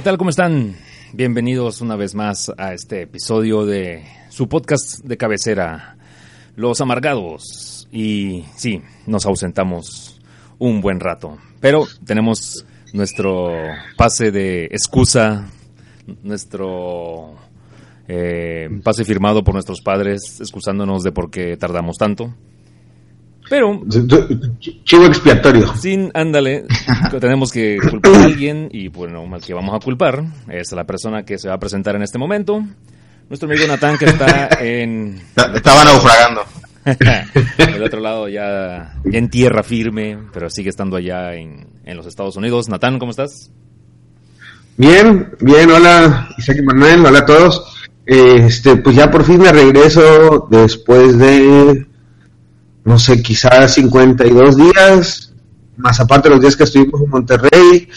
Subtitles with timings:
[0.00, 0.16] ¿qué tal?
[0.16, 0.76] ¿Cómo están?
[1.12, 5.98] Bienvenidos una vez más a este episodio de su podcast de cabecera,
[6.56, 7.86] Los Amargados.
[7.92, 10.18] Y sí, nos ausentamos
[10.58, 12.64] un buen rato, pero tenemos
[12.94, 13.52] nuestro
[13.98, 15.50] pase de excusa,
[16.22, 17.34] nuestro
[18.08, 22.34] eh, pase firmado por nuestros padres, excusándonos de por qué tardamos tanto.
[23.50, 23.82] Pero.
[24.84, 25.74] Chivo expiatorio.
[25.74, 26.66] Sin, ándale,
[27.20, 31.24] tenemos que culpar a alguien y, bueno, al que vamos a culpar es la persona
[31.24, 32.62] que se va a presentar en este momento.
[33.28, 35.20] Nuestro amigo Natán, que está en.
[35.52, 36.42] Estaba naufragando.
[37.58, 42.06] Del otro lado, ya, ya en tierra firme, pero sigue estando allá en, en los
[42.06, 42.68] Estados Unidos.
[42.68, 43.50] Natán, ¿cómo estás?
[44.76, 47.88] Bien, bien, hola Isaac Manuel, hola a todos.
[48.06, 51.89] Este, pues ya por fin me regreso después de
[52.84, 55.32] no sé, quizás 52 días,
[55.76, 57.88] más aparte los días que estuvimos en Monterrey,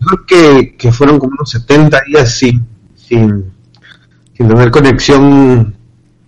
[0.00, 3.52] creo que, que fueron como unos 70 días sin, sin,
[4.36, 5.74] sin tener conexión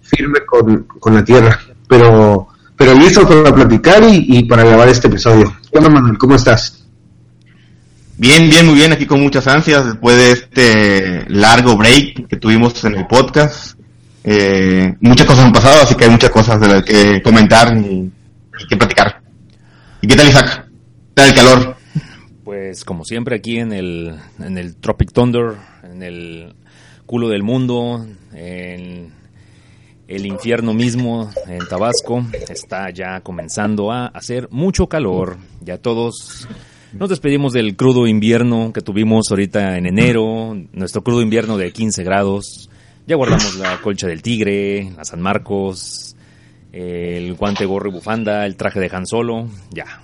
[0.03, 1.59] firme con, con, la tierra.
[1.89, 5.57] Pero, pero listo para platicar y, y para grabar este episodio.
[5.73, 6.85] Hola Manuel, ¿cómo estás?
[8.17, 12.85] Bien, bien, muy bien, aquí con muchas ansias después de este largo break que tuvimos
[12.85, 13.77] en el podcast.
[14.25, 18.11] Eh, muchas cosas han pasado, así que hay muchas cosas de las que comentar y,
[18.69, 19.23] que platicar.
[20.01, 20.67] ¿Y qué tal, Isaac?
[20.67, 21.77] ¿Qué tal el calor?
[22.43, 25.53] Pues como siempre aquí en el, en el Tropic Thunder,
[25.83, 26.55] en el
[27.05, 29.13] culo del mundo, en
[30.09, 35.37] el infierno mismo, en Tabasco, está ya comenzando a hacer mucho calor.
[35.61, 36.49] Ya todos
[36.93, 42.05] nos despedimos del crudo invierno que tuvimos ahorita en enero, nuestro crudo invierno de 15
[42.05, 42.71] grados.
[43.07, 46.17] Ya guardamos la colcha del tigre, la San Marcos,
[46.73, 50.03] el guante, gorro y bufanda, el traje de Han Solo, ya.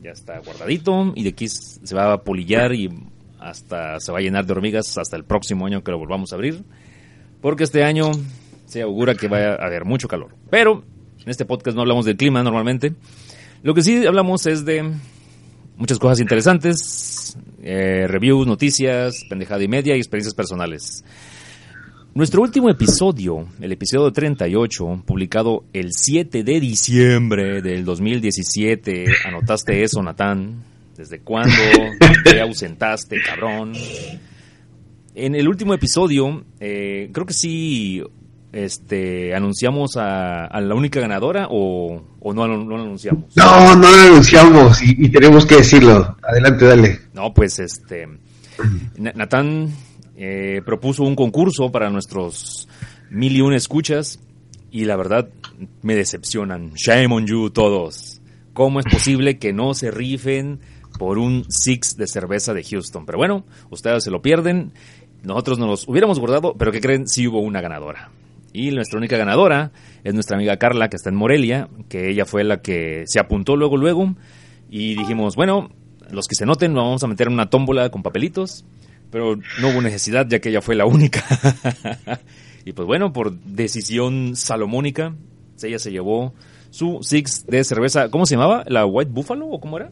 [0.00, 2.90] Ya está guardadito y de aquí se va a polillar y
[3.40, 6.36] hasta se va a llenar de hormigas hasta el próximo año que lo volvamos a
[6.36, 6.62] abrir.
[7.40, 8.12] Porque este año
[8.66, 10.36] se augura que va a haber mucho calor.
[10.48, 10.84] Pero
[11.20, 12.94] en este podcast no hablamos del clima normalmente.
[13.64, 14.92] Lo que sí hablamos es de
[15.76, 21.04] muchas cosas interesantes, eh, reviews, noticias, pendejada y media y experiencias personales.
[22.18, 30.02] Nuestro último episodio, el episodio 38, publicado el 7 de diciembre del 2017, anotaste eso,
[30.02, 30.64] Natán.
[30.96, 31.54] ¿Desde cuándo
[32.24, 33.72] te ausentaste, cabrón?
[35.14, 38.02] En el último episodio, eh, creo que sí
[38.50, 43.26] este, anunciamos a, a la única ganadora o, o no, no, lo anunciamos.
[43.36, 46.16] No, no lo anunciamos y, y, tenemos que decirlo.
[46.28, 46.98] Adelante, dale.
[47.14, 48.08] No, pues este,
[48.96, 49.72] Natán
[50.20, 52.68] eh, propuso un concurso para nuestros
[53.08, 54.18] mil y un escuchas
[54.68, 55.28] y la verdad
[55.82, 56.72] me decepcionan.
[56.74, 58.20] Shame on you todos.
[58.52, 60.58] ¿Cómo es posible que no se rifen
[60.98, 63.06] por un six de cerveza de Houston?
[63.06, 64.72] Pero bueno, ustedes se lo pierden.
[65.22, 67.06] Nosotros nos los hubiéramos guardado, pero que creen?
[67.06, 68.10] Sí hubo una ganadora.
[68.52, 69.70] Y nuestra única ganadora
[70.02, 73.54] es nuestra amiga Carla, que está en Morelia, que ella fue la que se apuntó
[73.54, 74.16] luego, luego.
[74.68, 75.70] Y dijimos, bueno,
[76.10, 78.64] los que se noten, nos vamos a meter en una tómbola con papelitos
[79.10, 81.24] pero no hubo necesidad ya que ella fue la única.
[82.64, 85.14] y pues bueno, por decisión salomónica,
[85.62, 86.34] ella se llevó
[86.70, 88.64] su six de cerveza, ¿cómo se llamaba?
[88.66, 89.90] ¿La White Buffalo o cómo era?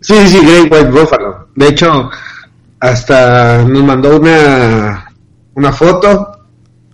[0.00, 1.48] Sí, sí, Great White Buffalo.
[1.54, 2.10] De hecho,
[2.80, 5.12] hasta nos mandó una,
[5.54, 6.46] una foto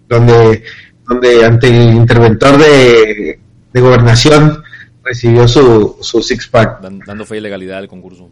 [0.09, 0.63] donde,
[1.09, 3.41] donde ante el interventor de,
[3.73, 4.63] de gobernación
[5.03, 6.81] recibió su, su six pack.
[6.81, 8.29] Dando fe y legalidad al concurso.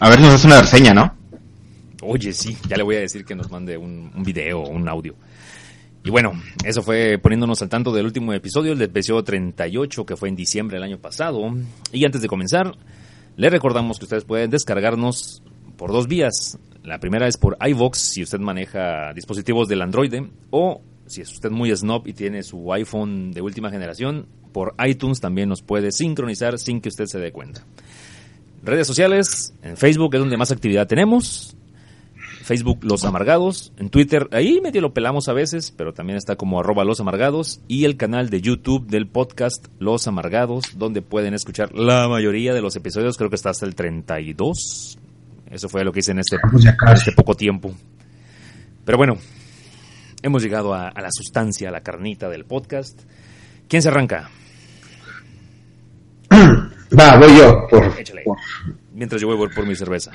[0.00, 1.14] A ver nos hace una reseña, ¿no?
[2.06, 5.14] Oye, sí, ya le voy a decir que nos mande un, video o un audio.
[6.04, 6.32] Y bueno,
[6.64, 10.36] eso fue poniéndonos al tanto del último episodio, el del episodio 38, que fue en
[10.36, 11.40] diciembre del año pasado.
[11.92, 12.76] Y antes de comenzar,
[13.36, 15.42] le recordamos que ustedes pueden descargarnos
[15.78, 16.58] por dos vías.
[16.82, 20.12] La primera es por iVox, si usted maneja dispositivos del Android,
[20.50, 25.20] o si es usted muy snob y tiene su iPhone de última generación, por iTunes
[25.20, 27.64] también nos puede sincronizar sin que usted se dé cuenta.
[28.62, 31.56] Redes sociales, en Facebook es donde más actividad tenemos.
[32.44, 36.60] Facebook Los Amargados, en Twitter, ahí medio lo pelamos a veces, pero también está como
[36.60, 41.74] arroba Los Amargados, y el canal de YouTube del podcast Los Amargados, donde pueden escuchar
[41.74, 44.98] la mayoría de los episodios, creo que está hasta el 32.
[45.50, 47.74] Eso fue lo que hice en este, en este poco tiempo.
[48.84, 49.16] Pero bueno,
[50.22, 53.04] hemos llegado a, a, la sustancia, a la carnita del podcast.
[53.68, 54.28] ¿Quién se arranca?
[56.30, 57.66] Va, voy yo.
[57.70, 58.36] Por, por...
[58.92, 60.12] Mientras yo voy por mi cerveza.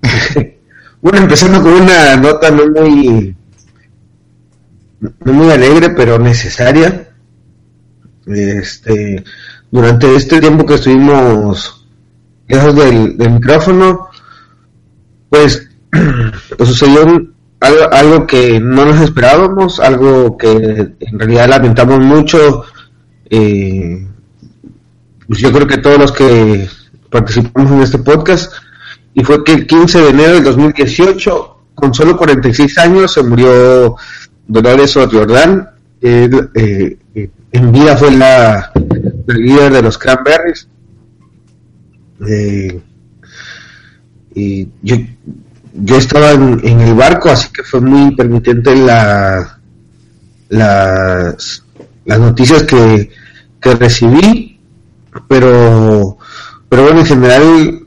[1.04, 3.36] Bueno, empezando con una nota no muy,
[5.22, 7.10] no muy alegre, pero necesaria.
[8.24, 9.22] Este,
[9.70, 11.86] durante este tiempo que estuvimos
[12.48, 14.08] lejos del, micrófono,
[15.28, 15.68] pues
[16.56, 17.02] pues sucedió
[17.60, 22.64] algo, algo que no nos esperábamos, algo que en realidad lamentamos mucho.
[23.28, 24.08] Eh,
[25.26, 26.66] pues yo creo que todos los que
[27.10, 28.54] participamos en este podcast,
[29.14, 33.96] y fue que el 15 de enero del 2018, con solo 46 años, se murió
[34.46, 35.70] Dolores O'Riordan.
[36.00, 36.98] Eh,
[37.52, 38.72] en vida fue la,
[39.28, 40.68] líder de los Cranberries.
[42.26, 42.80] Eh,
[44.34, 44.96] y yo,
[45.74, 49.60] yo estaba en, el barco, así que fue muy intermitente la,
[50.48, 51.64] las,
[52.04, 53.10] las noticias que,
[53.60, 54.60] que recibí,
[55.28, 56.18] pero,
[56.68, 57.83] pero bueno, en general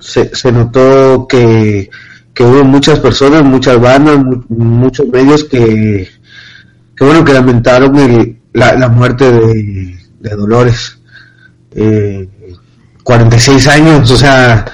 [0.00, 1.90] se, se notó que,
[2.34, 6.08] que hubo muchas personas, muchas bandas, muchos medios que,
[6.96, 9.96] que bueno, que lamentaron el, la, muerte de,
[10.36, 10.98] Dolores.
[11.72, 12.28] Eh,
[13.02, 14.64] 46 años, o sea,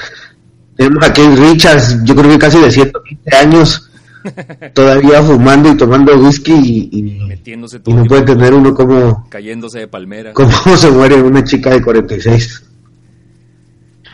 [0.76, 3.90] tenemos a Keith Richards, yo creo que casi de 120 años,
[4.74, 9.28] todavía fumando y tomando whisky y, Metiéndose y no puede tener uno como...
[9.28, 10.32] Cayéndose de palmera.
[10.32, 12.71] Cómo se muere una chica de 46.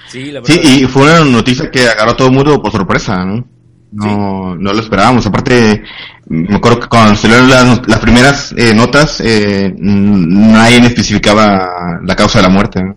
[0.09, 3.47] Sí, y fue una noticia que agarró a todo el mundo por sorpresa, ¿no?
[3.91, 5.27] No, no lo esperábamos.
[5.27, 5.83] Aparte,
[6.27, 12.39] me acuerdo que cuando salieron las, las primeras eh, notas, eh, nadie especificaba la causa
[12.39, 12.95] de la muerte.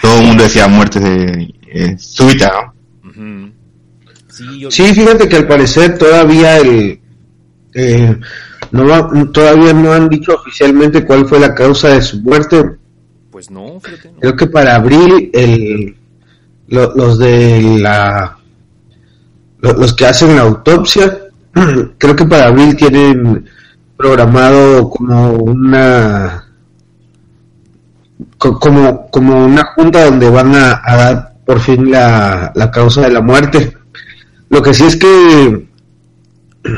[0.00, 2.76] Todo el mundo decía muerte de, eh, súbita, ¿no?
[4.70, 7.00] sí, fíjate que al parecer todavía el,
[7.74, 8.16] eh,
[8.70, 12.64] no todavía no han dicho oficialmente cuál fue la causa de su muerte.
[13.30, 13.80] Pues no,
[14.20, 15.96] Creo que para abril el,
[16.68, 18.36] los de la
[19.60, 21.18] los que hacen la autopsia,
[21.98, 23.44] creo que para abril tienen
[23.96, 26.44] programado como una
[28.38, 33.20] como, como una junta donde van a, dar por fin la, la causa de la
[33.20, 33.76] muerte.
[34.48, 35.68] Lo que sí es que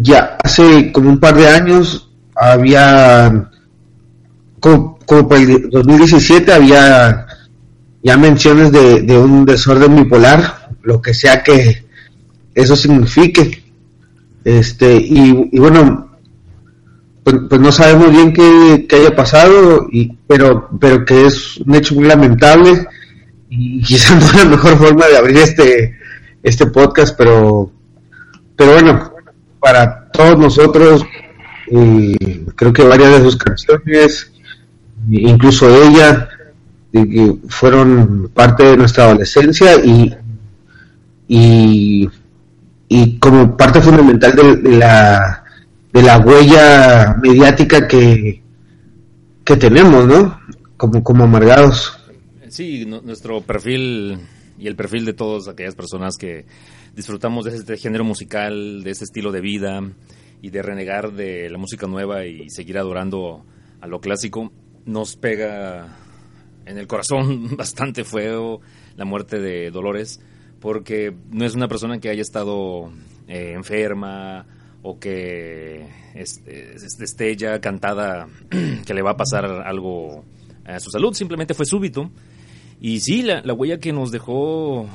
[0.00, 3.48] ya hace como un par de años había
[4.60, 7.27] como, como para el 2017 había
[8.02, 11.84] ya menciones de, de un desorden bipolar lo que sea que
[12.54, 13.62] eso signifique.
[14.44, 16.16] Este, y, bueno,
[17.22, 21.94] pues, pues, no sabemos bien qué, haya pasado, y, pero, pero que es un hecho
[21.94, 22.86] muy lamentable
[23.50, 25.98] y quizás no es la mejor forma de abrir este,
[26.42, 27.70] este podcast, pero,
[28.56, 29.12] pero bueno,
[29.60, 31.04] para todos nosotros,
[31.66, 34.32] creo que varias de sus canciones,
[35.10, 36.28] incluso ella,
[37.48, 40.14] fueron parte de nuestra adolescencia y,
[41.28, 42.08] y,
[42.88, 45.44] y como parte fundamental de, la,
[45.92, 48.42] de la huella mediática que,
[49.44, 50.40] que tenemos, ¿no?
[50.76, 51.98] Como, como amargados.
[52.48, 54.18] Sí, nuestro perfil
[54.58, 56.46] y el perfil de todas aquellas personas que
[56.96, 59.82] disfrutamos de este género musical, de este estilo de vida
[60.42, 63.44] y de renegar de la música nueva y seguir adorando
[63.80, 64.50] a lo clásico,
[64.84, 65.86] nos pega
[66.68, 68.60] en el corazón bastante feo
[68.96, 70.20] la muerte de Dolores
[70.60, 72.90] porque no es una persona que haya estado
[73.26, 74.46] eh, enferma
[74.82, 78.28] o que esté ya cantada
[78.86, 80.24] que le va a pasar algo
[80.64, 82.10] a su salud, simplemente fue súbito.
[82.80, 84.86] Y sí, la, huella que nos dejó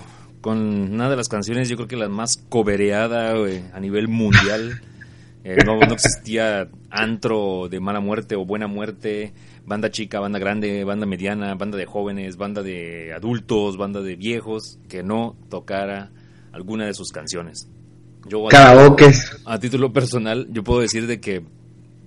[0.41, 0.57] con
[0.93, 3.33] una de las canciones, yo creo que la más cobereada
[3.73, 4.81] a nivel mundial.
[5.45, 9.33] Eh, no, no, existía antro de mala muerte o buena muerte
[9.65, 14.79] banda chica, banda grande, banda mediana, banda de jóvenes, banda de adultos, banda de viejos,
[14.89, 16.11] que no tocara
[16.51, 17.67] alguna de sus canciones.
[18.27, 21.43] Yo a, título personal, yo puedo decir de que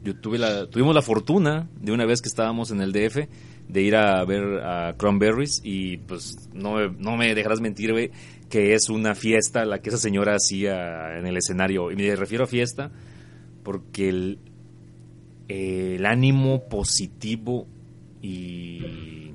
[0.03, 3.29] yo tuve la, tuvimos la fortuna de una vez que estábamos en el DF
[3.69, 8.13] de ir a ver a Cranberries y pues no, no me dejarás mentir,
[8.49, 11.91] que es una fiesta la que esa señora hacía en el escenario.
[11.91, 12.91] Y me refiero a fiesta
[13.63, 14.39] porque el,
[15.49, 17.67] el ánimo positivo
[18.23, 19.33] y,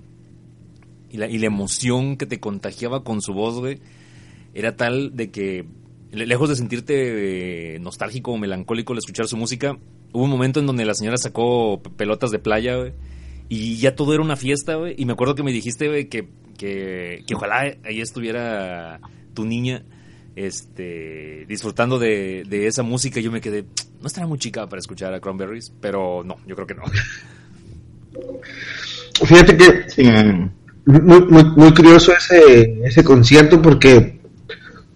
[1.10, 3.80] y, la, emoción que te contagiaba con su voz, güey,
[4.53, 5.65] era tal de que,
[6.12, 9.77] lejos de sentirte eh, nostálgico o melancólico al escuchar su música,
[10.12, 12.94] hubo un momento en donde la señora sacó pelotas de playa, güey,
[13.48, 16.27] y ya todo era una fiesta, güey, y me acuerdo que me dijiste, güey, que,
[16.58, 19.00] que, que ojalá ahí estuviera
[19.34, 19.86] tu niña
[20.35, 23.65] este, disfrutando de, esa música, yo me quedé,
[24.00, 26.83] no estará muy chica para escuchar a Cranberries, pero no, yo creo que no.
[29.25, 30.50] Fíjate que
[30.85, 34.19] muy, muy, curioso ese, ese concierto porque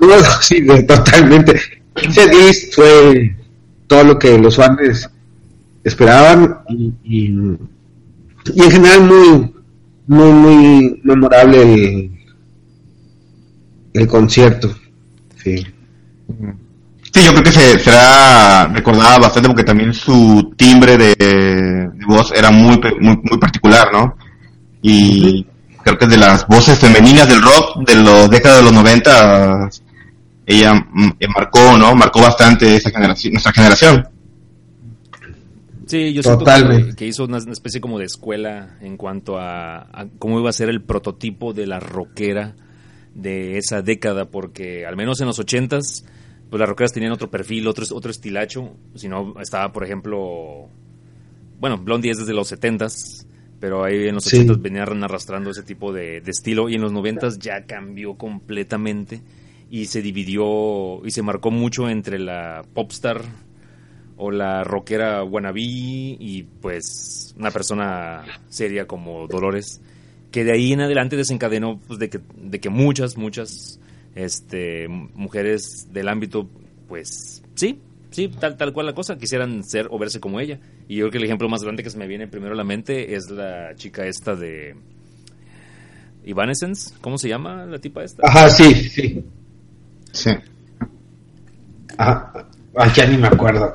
[0.40, 1.60] sí, totalmente.
[1.94, 3.36] Ese disc fue
[3.86, 5.08] todo lo que los fans
[5.84, 7.56] esperaban y, y,
[8.44, 9.54] en general muy,
[10.06, 12.10] muy, muy memorable el,
[13.94, 14.74] el concierto.
[15.42, 15.66] Sí.
[17.14, 22.50] Sí, yo creo que se, será recordada bastante porque también su timbre de, voz era
[22.50, 24.16] muy, muy, muy particular, ¿no?
[24.82, 25.46] Y
[25.84, 29.70] creo que de las voces femeninas del rock de los décadas de los 90,
[30.46, 31.94] ella mm, eh, marcó, ¿no?
[31.94, 34.08] Marcó bastante esa generación, nuestra generación.
[35.86, 40.06] Sí, yo siento que, que, hizo una, especie como de escuela en cuanto a, a,
[40.18, 42.54] cómo iba a ser el prototipo de la rockera
[43.14, 46.04] de esa década, porque al menos en los ochentas
[46.54, 48.76] pues las rockeras tenían otro perfil, otro, otro estilacho.
[48.94, 50.68] Si no, estaba, por ejemplo,
[51.58, 53.26] bueno, Blondie es desde los 70s,
[53.58, 57.38] pero ahí en los 80s venían arrastrando ese tipo de, estilo y en los 90s
[57.40, 59.20] ya cambió completamente
[59.68, 63.22] y se dividió y se marcó mucho entre la popstar
[64.16, 69.80] o la rockera wannabe y pues una persona seria como Dolores
[70.34, 73.78] que de ahí en adelante desencadenó pues, de, que, de que muchas, muchas
[74.16, 76.48] este, mujeres del ámbito,
[76.88, 77.78] pues sí,
[78.10, 80.58] sí, tal, tal cual la cosa, quisieran ser o verse como ella.
[80.88, 82.64] Y yo creo que el ejemplo más grande que se me viene primero a la
[82.64, 84.74] mente es la chica esta de
[86.24, 88.26] Evanescence, ¿cómo se llama la tipa esta?
[88.26, 89.24] Ajá, sí, sí.
[90.10, 90.30] Sí.
[91.96, 92.48] Ajá,
[92.96, 93.72] ya ni me acuerdo.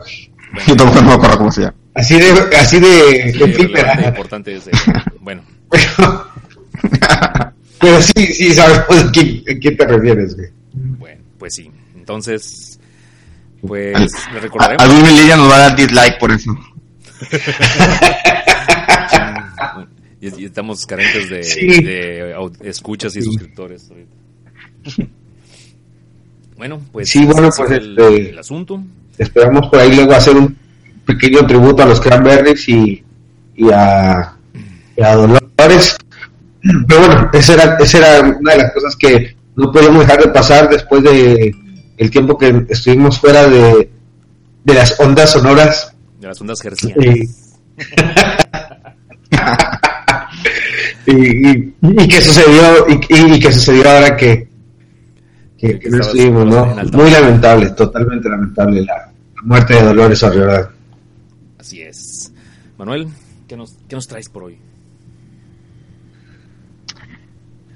[0.68, 1.76] yo tampoco me acuerdo cómo se llama.
[1.96, 4.70] Así de, así de, de importante es
[5.22, 5.44] bueno.
[7.80, 10.50] Pero sí, sí sabemos a quién, te refieres, güey.
[10.74, 11.72] Bueno, pues sí.
[11.96, 12.80] Entonces,
[13.62, 14.84] pues le recordaremos.
[14.84, 16.52] Algún Lidia nos va a dar dislike por eso.
[20.22, 23.92] y, estamos carentes de, escuchas y suscriptores
[26.56, 28.82] Bueno, pues sí, bueno, pues el, este, el, asunto.
[29.20, 30.58] Esperamos por ahí luego hacer un
[31.06, 33.04] pequeño tributo a los Cranberries y,
[33.56, 34.34] y, a,
[34.96, 35.98] y a Dolores.
[36.88, 40.30] Pero bueno, esa era, esa era una de las cosas que no podíamos dejar de
[40.30, 41.54] pasar después de
[41.98, 43.90] el tiempo que estuvimos fuera de,
[44.64, 45.94] de las ondas sonoras.
[46.20, 47.50] De las ondas gercianas.
[51.06, 53.00] y, y, que sucedió y,
[53.34, 54.48] y, que sucedió ahora que,
[55.58, 56.66] que, no estuvimos, ¿no?
[56.94, 59.09] Muy lamentable, totalmente lamentable la,
[59.44, 60.70] muerte de Dolores Arriola.
[61.60, 62.32] Así es.
[62.78, 63.08] Manuel,
[63.48, 64.58] ¿qué nos, ¿qué nos traes por hoy?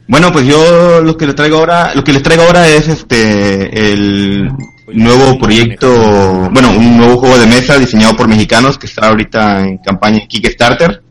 [0.08, 3.92] Bueno, pues yo lo que les traigo ahora, lo que les traigo ahora es este
[3.92, 4.52] el
[4.88, 9.78] nuevo proyecto, bueno, un nuevo juego de mesa diseñado por mexicanos que está ahorita en
[9.78, 11.02] campaña en Kickstarter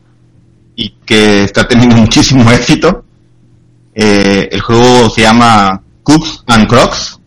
[0.77, 3.05] y que está teniendo muchísimo éxito.
[3.95, 7.19] Eh, el juego se llama Cooks and Crocs.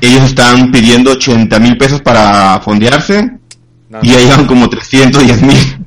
[0.00, 3.38] Ellos están pidiendo 80 mil pesos para fondearse
[4.02, 5.86] y ya llevan como 310 mil.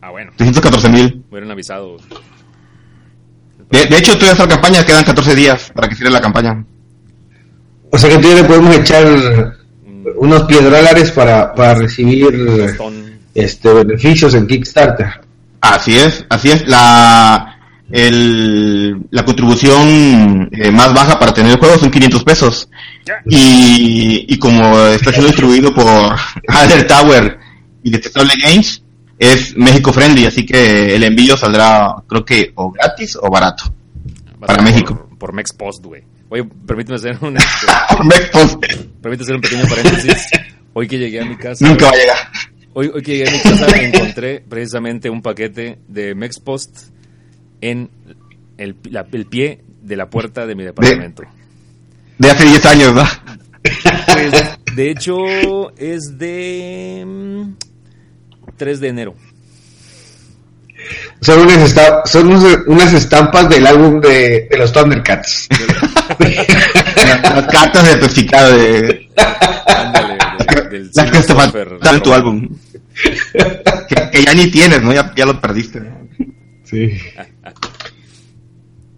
[0.00, 0.32] Ah, bueno.
[0.36, 1.24] 314 mil.
[1.30, 1.96] Hubieran avisado.
[3.70, 6.64] De, hecho, toda esta campaña quedan 14 días para que cierre la campaña.
[7.90, 9.54] O sea que tú le podemos echar
[10.16, 12.74] unos piedrolares para, para recibir
[13.34, 15.20] este beneficios en Kickstarter.
[15.60, 16.66] Así es, así es.
[16.66, 17.57] La,
[17.90, 22.68] el, la contribución eh, más baja para tener el juego son 500 pesos.
[23.26, 25.86] Y, y como está siendo distribuido por
[26.48, 27.38] Alder Tower
[27.82, 28.82] y Detectable Games,
[29.18, 33.64] es México friendly, así que el envío saldrá, creo que, o gratis o barato.
[34.38, 35.08] para México.
[35.18, 36.04] Por, Mexpost, güey.
[36.28, 37.34] Oye, permíteme hacer un.
[39.02, 40.28] Permíteme hacer un pequeño paréntesis.
[40.74, 41.66] Hoy que llegué a mi casa.
[41.66, 42.16] Nunca va a llegar.
[42.74, 46.90] Hoy, hoy que llegué a mi casa encontré precisamente un paquete de Mexpost
[47.60, 47.90] en
[48.56, 48.76] el,
[49.12, 51.22] el pie de la puerta de mi departamento.
[52.18, 53.04] De, hace 10 años, ¿no?
[53.62, 55.16] Pues, de hecho,
[55.76, 57.06] es de
[58.56, 59.14] 3 de enero.
[61.20, 62.28] son unas, esta- son
[62.66, 65.48] unas- estampas del álbum de, de los Thundercats.
[66.18, 69.10] Las, las cartas de Pepsica de
[69.66, 72.48] Ándale, de- del las que te en tu álbum.
[73.88, 74.92] Que, que ya ni tienes, ¿no?
[74.92, 75.80] Ya, ya lo perdiste.
[75.80, 76.07] ¿no?
[76.68, 76.90] Sí.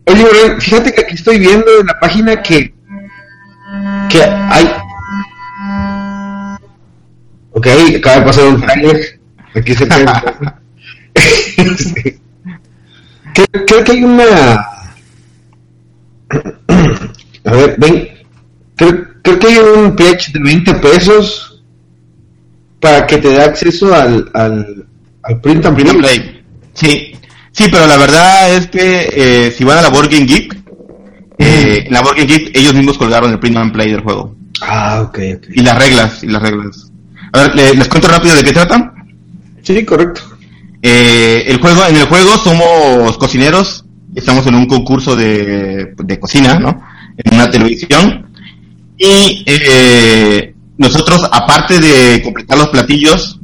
[0.07, 2.75] Oye, Brian, fíjate que aquí estoy viendo en la página que
[4.09, 4.69] que hay
[7.53, 9.21] Ok, acaba de pasar un trailer
[9.55, 10.61] aquí casa.
[11.77, 12.03] Sí.
[13.35, 14.67] creo, creo que hay una
[17.45, 18.09] a ver, ven
[18.77, 21.63] creo, creo que hay un pledge de 20 pesos
[22.81, 24.87] para que te dé acceso al, al,
[25.23, 25.99] al print and.
[25.99, 26.45] Play.
[26.75, 27.13] Sí,
[27.53, 30.57] sí, pero la verdad es que eh, si van a la Board Game Geek,
[31.39, 34.37] eh, en la Board Game Geek ellos mismos colgaron el print and play del juego.
[34.63, 35.47] Ah, ok, ok.
[35.55, 36.91] Y las reglas, y las reglas.
[37.33, 38.93] A ver, le- les cuento rápido de qué trata.
[39.63, 40.23] Sí, correcto.
[40.83, 46.59] Eh, el juego, en el juego somos cocineros, estamos en un concurso de, de cocina,
[46.59, 46.83] ¿no?
[47.17, 48.27] En una televisión.
[48.99, 53.39] Y eh, nosotros, aparte de completar los platillos,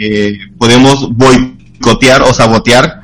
[0.00, 2.97] eh, podemos boicotear o sabotear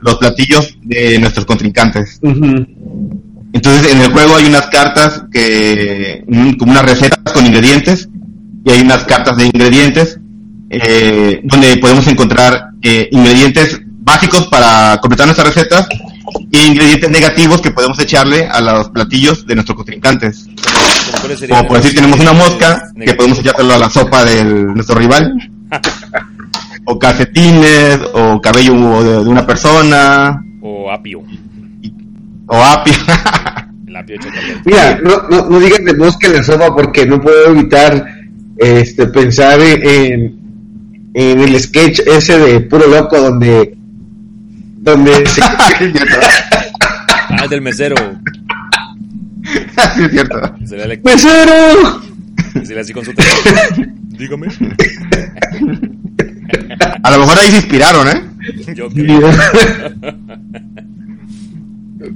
[0.00, 2.20] los platillos de nuestros contrincantes.
[2.22, 6.24] Entonces, en el juego hay unas cartas que,
[6.58, 8.08] como unas recetas con ingredientes,
[8.64, 10.18] y hay unas cartas de ingredientes,
[10.70, 15.88] eh, donde podemos encontrar eh, ingredientes básicos para completar nuestras recetas,
[16.50, 20.46] y ingredientes negativos que podemos echarle a los platillos de nuestros contrincantes.
[20.46, 24.24] ¿Cómo cuáles serían Como por decir, tenemos una mosca que podemos echárselo a la sopa
[24.24, 25.32] de nuestro rival.
[26.90, 31.22] o calcetines, o cabello de, de una persona, O apio.
[32.46, 32.94] o apio.
[33.86, 34.62] El apio hecho también.
[34.64, 38.06] Mira, no, no, no digas de mosca en la sopa porque no puedo evitar
[38.56, 40.38] este pensar en,
[41.14, 43.76] en el sketch ese de puro loco donde
[44.80, 45.70] donde se- Ah,
[47.44, 47.94] el del mesero.
[49.44, 50.40] sí, es cierto.
[50.64, 52.00] Se le, le, ¡Mesero!
[52.64, 53.92] se le así con su teléfono.
[54.18, 54.46] Dígame.
[57.02, 58.22] A lo mejor ahí se inspiraron, ¿eh?
[58.74, 59.30] Yo creo.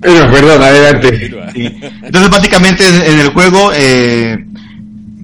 [0.00, 1.30] Pero perdón, adelante.
[1.54, 1.70] Sí.
[2.02, 4.46] Entonces, básicamente, en el juego, eh,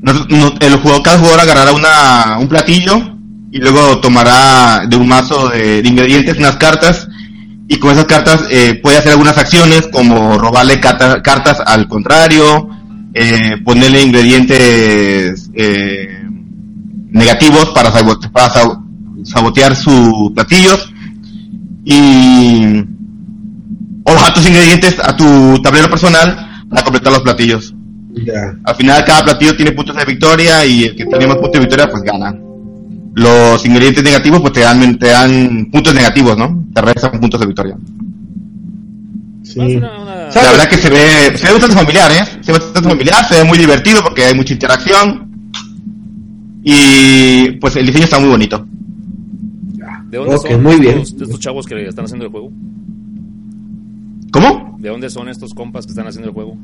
[0.03, 0.27] nos-
[0.61, 3.17] el jugador, cada jugador agarrará una, un platillo
[3.51, 7.09] y luego tomará de un mazo de, de ingredientes unas cartas
[7.69, 12.69] y con esas cartas eh, puede hacer algunas acciones como robarle cata- cartas al contrario,
[13.15, 16.23] eh, ponerle ingredientes eh,
[17.11, 17.91] negativos para,
[18.33, 18.51] para
[19.25, 20.93] sabotear sus platillos
[21.85, 22.81] y
[24.05, 27.75] o bajar tus ingredientes a tu tablero personal para completar los platillos.
[28.65, 31.61] Al final cada platillo tiene puntos de victoria y el que tiene más puntos de
[31.61, 32.35] victoria pues gana.
[33.15, 36.65] Los ingredientes negativos pues te dan, te dan puntos negativos, ¿no?
[36.75, 37.77] Te restan puntos de victoria.
[39.43, 39.61] Sí.
[39.61, 40.45] Es una- una- ¿Sabes?
[40.45, 42.25] La verdad que se ve, se ve bastante familiar, ¿eh?
[42.43, 45.27] Se ve bastante familiar, se ve muy divertido porque hay mucha interacción.
[46.63, 48.67] Y pues el diseño está muy bonito.
[50.09, 50.99] ¿De dónde son muy bien.
[50.99, 52.51] estos, estos chavos que están haciendo el juego?
[54.33, 54.77] ¿Cómo?
[54.79, 56.57] ¿De dónde son estos compas que están haciendo el juego?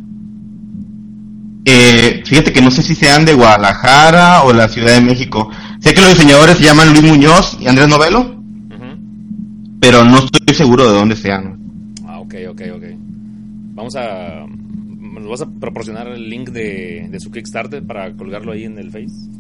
[1.67, 5.51] Eh, fíjate que no sé si sean de Guadalajara o la Ciudad de México.
[5.81, 8.43] Sé que los diseñadores se llaman Luis Muñoz y Andrés Novelo,
[9.81, 11.59] pero no estoy seguro de dónde sean.
[12.07, 12.85] Ah, ok, ok, ok.
[13.75, 14.47] Vamos a...
[14.47, 18.91] ¿Nos vas a proporcionar el link de, de su Kickstarter para colgarlo ahí en el
[18.91, 19.31] Face?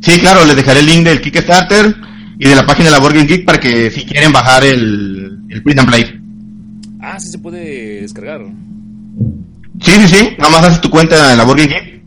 [0.00, 1.94] Sí, claro, les dejaré el link del Kickstarter
[2.38, 5.62] y de la página de la Game Geek para que si quieren bajar el, el
[5.62, 6.20] print and play.
[7.00, 8.42] Ah, sí se puede descargar.
[9.80, 12.02] Sí, sí, sí, nada más haces tu cuenta en la Game Geek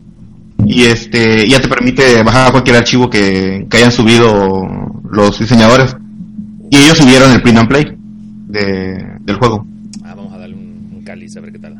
[0.66, 4.66] y este ya te permite bajar cualquier archivo que, que hayan subido
[5.10, 5.96] los diseñadores.
[6.70, 7.84] Y ellos subieron el print and play
[8.48, 9.66] de, del juego.
[10.04, 11.76] Ah, vamos a darle un, un cáliz a ver qué tal.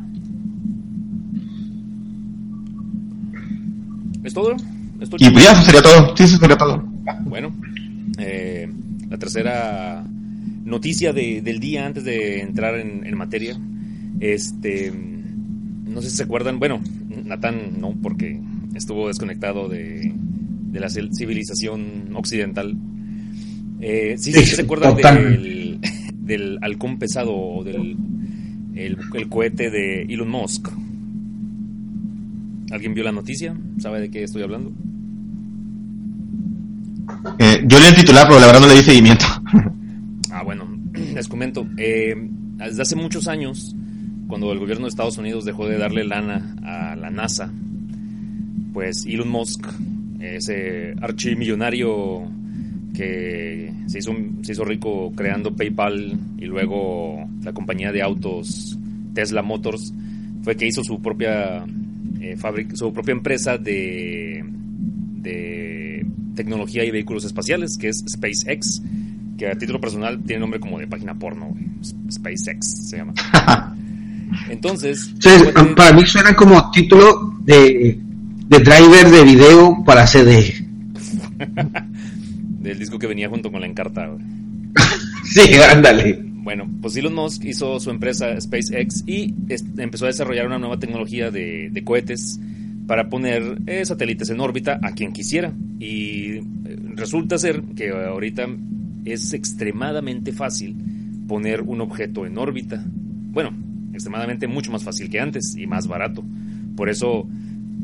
[4.23, 4.55] ¿Es todo?
[4.99, 6.15] ¿Es todo, Y pues ya, eso sería todo.
[6.15, 6.83] Sí, eso sería todo.
[7.25, 7.51] Bueno,
[8.21, 8.69] eh,
[9.09, 10.05] la tercera
[10.63, 13.59] noticia de- del día antes de entrar en, en materia.
[14.19, 16.79] Este, no sé si se acuerdan, bueno,
[17.25, 18.39] Natán no, porque
[18.75, 20.13] estuvo desconectado de,
[20.71, 22.77] de la civil- civilización occidental.
[23.81, 25.79] Eh, sí, sí, se acuerdan del,
[26.21, 27.97] del halcón pesado o del
[28.75, 30.69] el, el cohete de Elon Musk.
[32.71, 33.53] ¿Alguien vio la noticia?
[33.79, 34.71] ¿Sabe de qué estoy hablando?
[37.39, 39.25] Eh, yo leí el titular, pero la verdad no le di seguimiento.
[40.33, 40.65] Ah, bueno,
[41.13, 41.67] les comento.
[41.77, 42.15] Eh,
[42.55, 43.75] desde hace muchos años,
[44.27, 47.51] cuando el gobierno de Estados Unidos dejó de darle lana a la NASA,
[48.73, 49.67] pues Elon Musk,
[50.21, 52.23] ese archimillonario
[52.95, 58.77] que se hizo, se hizo rico creando PayPal y luego la compañía de autos
[59.13, 59.93] Tesla Motors,
[60.43, 61.65] fue que hizo su propia,
[62.19, 62.37] eh,
[62.73, 64.43] su propia empresa de,
[65.21, 65.60] de
[66.43, 68.81] tecnología y vehículos espaciales, que es SpaceX,
[69.37, 71.55] que a título personal tiene nombre como de página porno,
[72.11, 73.13] SpaceX se llama.
[74.49, 75.13] Entonces...
[75.75, 77.99] para mí suena como título de,
[78.47, 80.53] de driver de video para CD.
[82.61, 84.09] Del disco que venía junto con la encarta.
[85.23, 86.31] sí, ándale.
[86.43, 89.33] Bueno, pues Elon Musk hizo su empresa SpaceX y
[89.77, 92.39] empezó a desarrollar una nueva tecnología de, cohetes
[92.87, 95.53] para poner eh, satélites en órbita a quien quisiera.
[95.79, 96.43] Y eh,
[96.95, 98.47] resulta ser que ahorita
[99.05, 100.75] es extremadamente fácil
[101.27, 102.83] poner un objeto en órbita.
[102.85, 103.51] Bueno,
[103.93, 106.23] extremadamente mucho más fácil que antes y más barato.
[106.75, 107.27] Por eso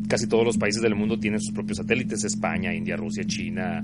[0.08, 3.84] casi todos los países del mundo tienen sus propios satélites, España, India, Rusia, China,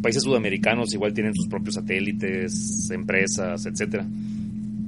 [0.00, 4.06] países sudamericanos igual tienen sus propios satélites, empresas, etcétera.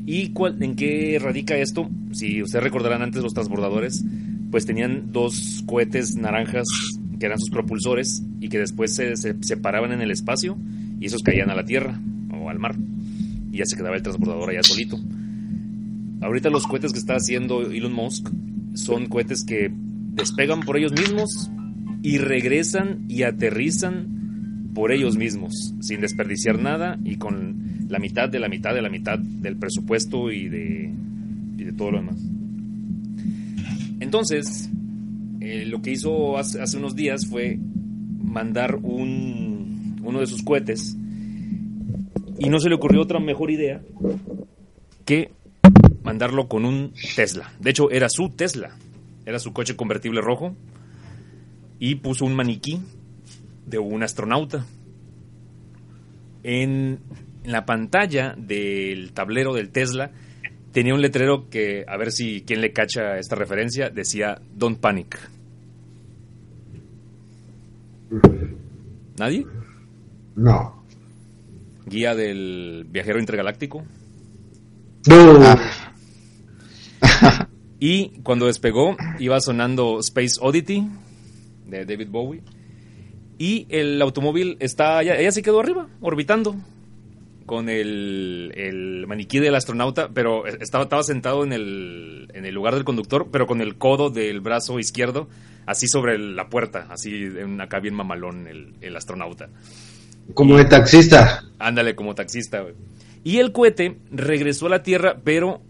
[0.06, 1.88] ¿Y cuál, en qué radica esto?
[2.12, 4.04] Si ustedes recordarán antes los transbordadores,
[4.50, 6.66] pues tenían dos cohetes naranjas
[7.18, 10.56] que eran sus propulsores y que después se, se separaban en el espacio
[11.00, 12.00] y esos caían a la tierra
[12.32, 12.76] o al mar
[13.52, 14.98] y ya se quedaba el transbordador allá solito.
[16.20, 18.28] Ahorita los cohetes que está haciendo Elon Musk
[18.74, 21.50] son cohetes que despegan por ellos mismos
[22.02, 28.38] y regresan y aterrizan por ellos mismos, sin desperdiciar nada y con la mitad de
[28.38, 30.92] la mitad de la mitad del presupuesto y de
[31.76, 32.37] todo lo demás.
[34.00, 34.70] Entonces,
[35.40, 37.58] eh, lo que hizo hace, hace, unos días fue
[38.22, 40.96] mandar un, uno de sus cohetes
[42.38, 43.80] y no se le ocurrió otra mejor idea
[45.04, 45.32] que
[46.02, 47.52] mandarlo con un Tesla.
[47.60, 48.76] De hecho, era su Tesla.
[49.26, 50.54] Era su coche convertible rojo.
[51.80, 52.80] Y puso un maniquí
[53.66, 54.64] de un astronauta.
[56.42, 57.00] En,
[57.48, 60.10] la pantalla del tablero del Tesla
[60.78, 65.18] tenía un letrero que, a ver si quién le cacha esta referencia, decía Don't Panic.
[69.18, 69.44] ¿Nadie?
[70.36, 70.84] No.
[71.84, 73.84] Guía del viajero intergaláctico.
[75.08, 75.40] No.
[77.00, 77.48] Ah.
[77.80, 80.88] y cuando despegó, iba sonando Space Oddity
[81.66, 82.42] de David Bowie.
[83.36, 86.54] Y el automóvil está, ella, ella se quedó arriba, orbitando,
[87.48, 92.84] con el, maniquí del astronauta, pero estaba, estaba sentado en el, en el lugar del
[92.84, 95.28] conductor, pero con el codo del brazo izquierdo,
[95.64, 97.26] así sobre la puerta, así
[97.58, 99.48] acá bien mamalón el, el astronauta.
[100.34, 101.42] Como de taxista.
[101.58, 102.66] Ándale, como taxista.
[103.24, 105.62] Y el cohete regresó a la Tierra, pero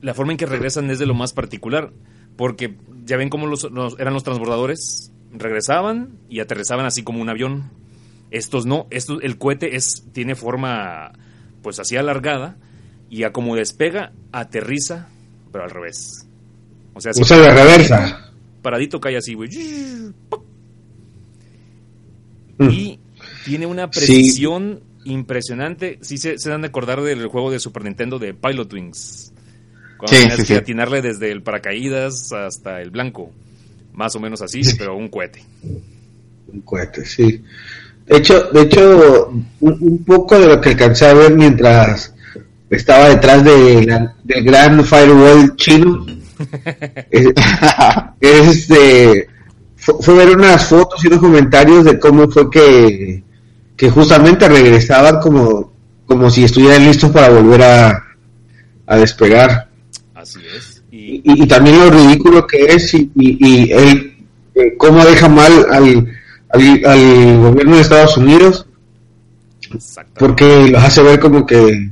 [0.00, 1.92] la forma en que regresan es de lo más particular,
[2.36, 7.70] porque ya ven cómo los, eran los transbordadores, regresaban y aterrizaban así como un avión.
[8.32, 11.12] Estos no, estos, el cohete es, tiene forma
[11.62, 12.56] pues así alargada
[13.08, 15.08] y a como despega, aterriza,
[15.52, 16.26] pero al revés.
[16.94, 18.32] O sea, la reversa.
[18.62, 19.50] Paradito cae así, güey.
[22.58, 22.70] Mm.
[22.70, 22.98] Y
[23.44, 25.98] tiene una precisión impresionante.
[26.02, 29.32] Sí se, se dan de acordar del juego de Super Nintendo de Pilot Wings
[30.06, 33.32] sí, que atinarle desde el paracaídas hasta el blanco.
[33.92, 35.42] Más o menos así, pero un cohete.
[36.48, 37.42] Un cohete, sí.
[38.06, 42.14] De hecho, de hecho un, poco de lo que alcancé a ver mientras
[42.70, 46.06] estaba detrás de del gran firewall chino,
[48.20, 49.28] es, este,
[49.76, 53.22] fue, ver unas fotos y unos comentarios de cómo fue que,
[53.76, 55.72] que justamente regresaban como,
[56.06, 58.04] como si estuvieran listos para volver a,
[58.86, 59.68] a despegar.
[60.14, 60.82] Así es.
[60.90, 66.12] Y, también lo ridículo que es y, y, él, eh, cómo deja mal al,
[66.52, 68.66] al, gobierno de Estados Unidos.
[70.18, 71.90] Porque los hace ver como que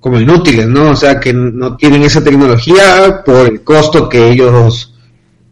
[0.00, 0.90] como inútiles, ¿no?
[0.90, 4.94] O sea, que no tienen esa tecnología por el costo que ellos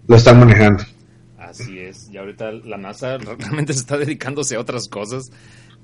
[0.07, 0.85] lo están manejando.
[1.38, 5.31] Así es, y ahorita la NASA realmente se está dedicándose a otras cosas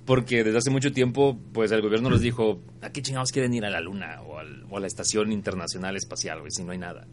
[0.04, 3.64] porque desde hace mucho tiempo, pues el gobierno les dijo, ¿a qué chingados quieren ir
[3.64, 7.06] a la Luna o, a la Estación Internacional Espacial, güey, si no hay nada?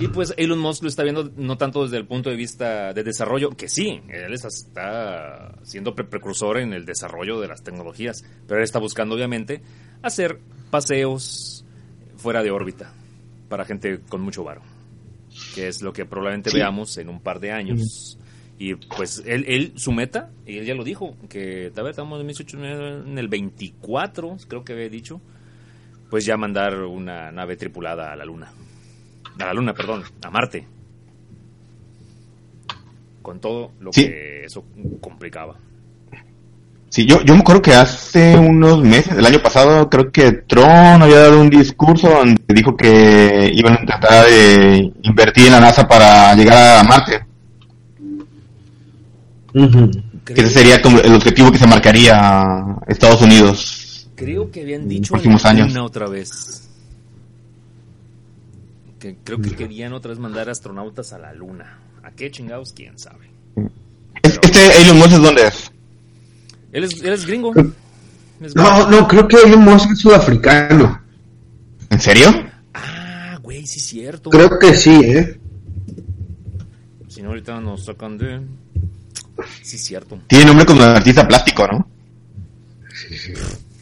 [0.00, 3.02] Y pues Elon Musk lo está viendo no tanto desde el punto de vista de
[3.02, 8.64] desarrollo, que sí, él está siendo precursor en el desarrollo de las tecnologías, pero él
[8.64, 9.60] está buscando obviamente
[10.02, 10.38] hacer
[10.70, 11.64] paseos
[12.16, 12.92] fuera de órbita
[13.48, 14.62] para gente con mucho varo,
[15.54, 18.18] que es lo que probablemente veamos en un par de años.
[18.60, 22.20] Y pues él, él, su meta, y él ya lo dijo, que tal vez estamos
[22.20, 25.20] en el 24, creo que había dicho,
[26.10, 28.52] pues ya mandar una nave tripulada a la Luna.
[29.38, 30.66] A la Luna, perdón, a Marte.
[33.22, 34.64] Con todo lo que eso
[35.00, 35.56] complicaba.
[36.90, 41.02] Sí, yo, yo me acuerdo que hace unos meses, el año pasado, creo que Tron
[41.02, 45.86] había dado un discurso donde dijo que iban a tratar de invertir en la NASA
[45.86, 47.20] para llegar a Marte.
[50.24, 54.08] Que ese sería como el objetivo que se marcaría Estados Unidos.
[54.14, 55.76] Creo que habían dicho próximos años.
[55.76, 56.68] otra vez.
[58.98, 61.78] Que creo que querían otra vez mandar astronautas a la Luna.
[62.02, 62.72] ¿A qué chingados?
[62.72, 63.30] ¿Quién sabe?
[64.22, 65.72] ¿Este Elon Musk es dónde es?
[66.72, 67.52] Él es, él es gringo.
[68.40, 71.00] Es No, no, creo que Elon Musk es sudafricano.
[71.90, 72.28] ¿En serio?
[72.74, 74.30] Ah, güey, sí es cierto.
[74.30, 75.38] Creo que sí, ¿eh?
[77.08, 78.40] Si no, ahorita nos sacan de...
[79.62, 80.18] Sí es cierto.
[80.26, 81.88] Tiene nombre como artista plástico, ¿no?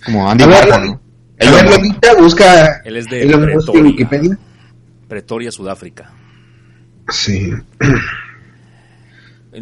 [0.04, 1.00] Como Andy A ver, Warhol, ¿no?
[1.38, 2.18] Elon Musk.
[2.18, 3.86] Busca Él es de Elon Musk en.
[3.86, 4.38] Wikipedia.
[5.08, 6.12] Pretoria, Sudáfrica.
[7.08, 7.50] Sí.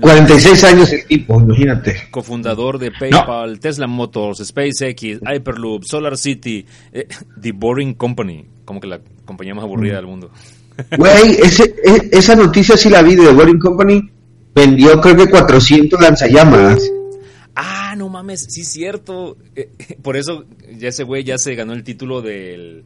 [0.01, 2.09] 46 años el tipo, imagínate.
[2.11, 7.07] Cofundador de PayPal, Tesla Motors, SpaceX, Hyperloop, Solar City, eh,
[7.41, 10.31] The Boring Company, como que la compañía más aburrida del mundo.
[10.99, 14.11] Güey, ese, e- esa noticia sí la vi de The Boring Company.
[14.53, 16.83] Vendió creo que 400 lanzallamas.
[17.55, 19.37] Ah, no mames, sí es cierto.
[19.55, 19.71] Eh,
[20.03, 20.45] por eso
[20.77, 22.85] ya ese güey ya se ganó el título del...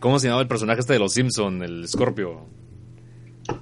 [0.00, 2.46] ¿Cómo se llamaba el personaje este de los Simpson, el Scorpio?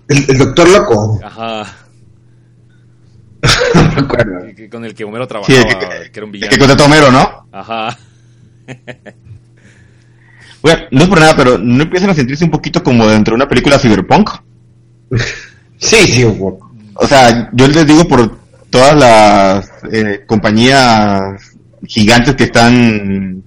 [0.09, 1.21] El, el doctor loco.
[1.23, 1.77] Ajá.
[4.71, 6.51] Con el que Homero Sí, trabajaba, el que, que era un el villano.
[6.51, 7.49] que contrató a Homero, ¿no?
[7.53, 7.99] Ajá.
[10.61, 13.37] Bueno, no es por nada, pero ¿no empiezan a sentirse un poquito como dentro de
[13.37, 14.31] una película cyberpunk?
[15.81, 16.73] Sí, sí, un poco.
[16.95, 18.37] O sea, yo les digo por
[18.69, 21.55] todas las eh, compañías
[21.87, 23.45] gigantes que están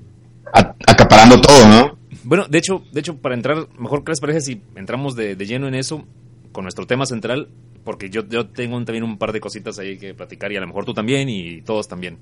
[0.88, 1.97] acaparando todo, ¿no?
[2.32, 5.46] Bueno, de hecho, de hecho, para entrar, mejor que les parece si entramos de, de
[5.46, 6.06] lleno en eso,
[6.54, 7.50] con nuestro tema central,
[7.84, 10.67] porque yo, yo tengo también un par de cositas ahí que platicar y a lo
[10.67, 12.20] mejor tú también y todos también.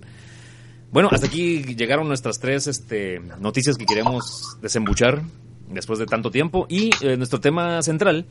[0.91, 5.21] Bueno, hasta aquí llegaron nuestras tres este, noticias que queríamos desembuchar
[5.69, 8.25] después de tanto tiempo y eh, nuestro tema central,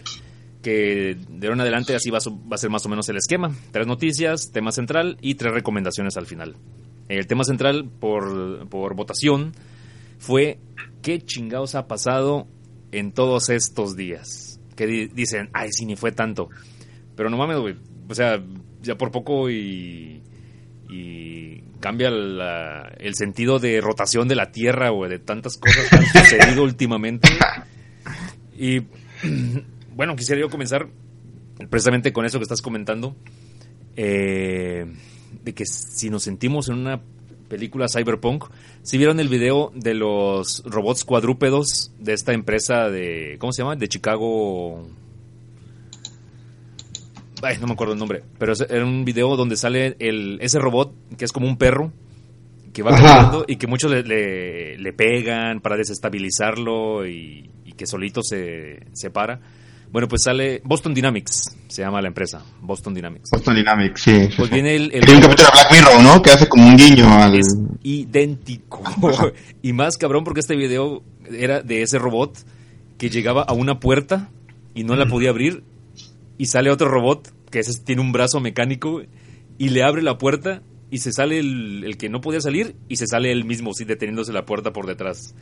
[0.64, 3.54] que de ahora en adelante así va va a ser más o menos el esquema.
[3.70, 6.56] Tres noticias, tema central y tres recomendaciones al final.
[7.08, 9.52] El tema central por, por votación
[10.18, 10.58] fue
[11.02, 12.46] qué chingados ha pasado
[12.92, 14.60] en todos estos días.
[14.76, 16.48] Que di- dicen, ay, sí, ni fue tanto.
[17.16, 17.74] Pero no mames, güey.
[18.08, 18.42] O sea,
[18.82, 20.22] ya por poco y,
[20.88, 25.96] y cambia la- el sentido de rotación de la Tierra, güey, de tantas cosas que
[25.96, 27.28] han sucedido últimamente.
[28.56, 28.80] Y
[29.94, 30.88] bueno, quisiera yo comenzar
[31.70, 33.16] precisamente con eso que estás comentando.
[33.96, 34.86] eh,
[35.42, 37.00] de que si nos sentimos en una
[37.48, 38.44] película cyberpunk,
[38.82, 43.76] si vieron el video de los robots cuadrúpedos de esta empresa de, ¿cómo se llama?
[43.76, 44.86] De Chicago.
[47.42, 50.58] Ay, no me acuerdo el nombre, pero es- era un video donde sale el, ese
[50.58, 51.92] robot que es como un perro
[52.72, 57.86] que va caminando y que muchos le, le- le pegan para desestabilizarlo y, y que
[57.86, 59.40] solito se, se para.
[59.90, 63.30] Bueno, pues sale Boston Dynamics, se llama la empresa, Boston Dynamics.
[63.30, 64.28] Boston Dynamics, sí.
[64.36, 66.22] Pues viene el, el Hay un capítulo de Black Mirror, ¿no?
[66.22, 67.34] Que hace como un guiño al...
[67.34, 68.82] es idéntico.
[69.62, 72.38] y más cabrón porque este video era de ese robot
[72.98, 74.30] que llegaba a una puerta
[74.74, 75.64] y no la podía abrir
[76.36, 79.02] y sale otro robot que tiene un brazo mecánico
[79.56, 82.96] y le abre la puerta y se sale el, el que no podía salir y
[82.96, 85.34] se sale él mismo, sí, deteniéndose la puerta por detrás.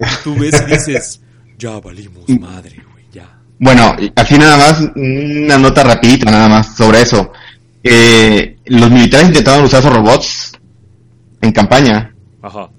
[0.00, 1.22] Y tú ves y dices,
[1.58, 3.40] ya valimos madre, güey, ya.
[3.58, 7.30] Bueno, aquí nada más, una nota rapidita nada más sobre eso.
[7.82, 10.52] Eh, los militares intentaron usar esos robots
[11.42, 12.70] en campaña Ajá.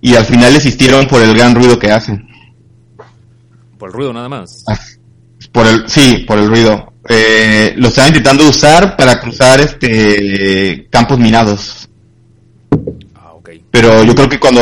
[0.00, 2.28] y al final desistieron por el gran ruido que hacen.
[3.78, 4.64] Por el ruido nada más.
[5.52, 6.92] Por el, sí, por el ruido.
[7.08, 11.88] Eh, lo estaban intentando usar para cruzar este campos minados.
[13.14, 13.50] Ah, ok.
[13.70, 14.60] Pero yo creo que cuando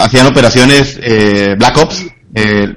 [0.00, 2.74] hacían operaciones eh, Black Ops, eh,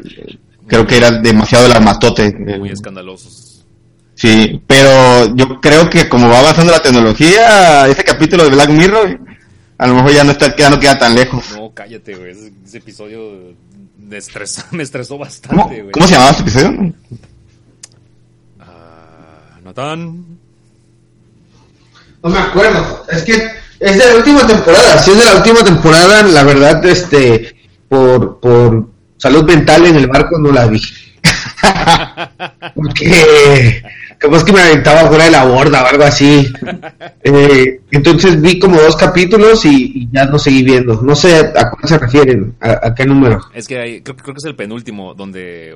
[0.68, 2.26] creo que era demasiado el armatote.
[2.28, 3.66] eh, Muy escandalosos.
[4.16, 9.20] Sí, pero yo creo que como va avanzando la tecnología, ese capítulo de Black Mirror,
[9.78, 11.44] a lo mejor ya no está, ya no queda tan lejos.
[11.56, 12.32] No, cállate, güey.
[12.32, 13.56] Ese, ese episodio
[13.98, 15.92] me estresó, me estresó ¿Cómo, bastante, güey.
[15.92, 16.94] cómo se llamaba este episodio?
[18.60, 20.26] Ah, Natán.
[22.24, 23.06] No me acuerdo.
[23.12, 23.34] Es que
[23.80, 24.98] es de la última temporada.
[25.00, 27.56] Si es de la última temporada, la verdad, este,
[27.90, 30.82] por, por salud mental en el barco no la vi.
[32.76, 33.82] Porque
[34.18, 36.52] capaz que me aventaba fuera de la borda o algo así.
[37.24, 41.02] Eh, entonces vi como dos capítulos y, y ya no seguí viendo.
[41.02, 43.40] No sé a cuál se refieren, a, a qué número.
[43.54, 45.76] Es que hay- creo, creo que es el penúltimo donde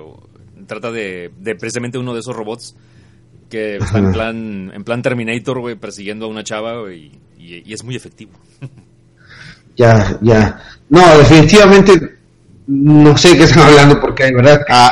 [0.65, 2.76] trata de, de precisamente uno de esos robots
[3.50, 7.95] Que está en plan, en plan Terminator, güey, persiguiendo a una chava, y es muy
[7.95, 8.32] efectivo.
[9.78, 10.60] Ya, ya.
[10.89, 12.16] No, definitivamente
[12.67, 14.62] no sé de qué están hablando porque hay verdad.
[14.69, 14.91] Ah,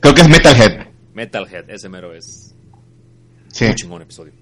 [0.00, 0.86] creo que es Metalhead.
[1.14, 2.54] Metalhead, ese mero es.
[3.48, 3.66] Sí.
[3.66, 4.32] Un chingón episodio.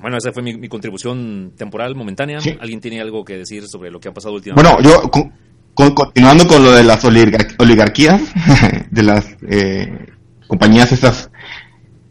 [0.00, 2.40] Bueno, esa fue mi, mi contribución temporal, momentánea.
[2.40, 2.56] Sí.
[2.60, 4.68] ¿Alguien tiene algo que decir sobre lo que ha pasado últimamente?
[4.76, 5.32] Bueno, yo con-
[5.74, 8.20] con- continuando con lo de las oligar- oligarquías,
[8.90, 10.06] de las eh,
[10.48, 11.30] compañías estas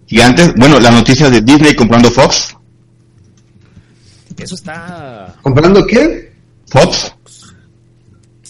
[0.05, 2.55] gigantes, bueno, la noticia de Disney comprando Fox,
[4.37, 5.35] Eso está.
[5.41, 6.31] ¿Comprando qué?
[6.67, 7.13] Fox,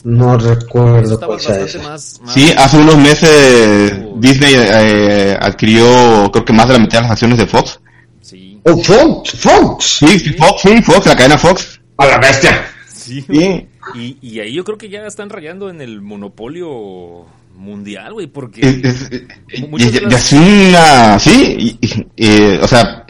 [0.09, 1.79] No recuerdo cuál sea esa.
[1.79, 2.21] más.
[2.23, 7.01] más- sí, hace unos meses Disney eh, adquirió creo que más de la mitad de
[7.03, 7.79] las acciones de Fox.
[8.21, 8.61] Sí.
[8.63, 9.85] Oh, Fox, Fox.
[9.99, 11.79] Sí, sí, Fox, sí, Fox, la cadena Fox.
[11.97, 12.65] A la bestia.
[12.87, 13.21] Sí.
[13.29, 13.67] Sí.
[13.95, 18.61] Y, y ahí yo creo que ya están rayando en el monopolio mundial, güey, porque.
[18.61, 22.67] Es, es- es- Muchas de ya- las- ya es una, sí, y- y- eh, o
[22.67, 23.05] sea,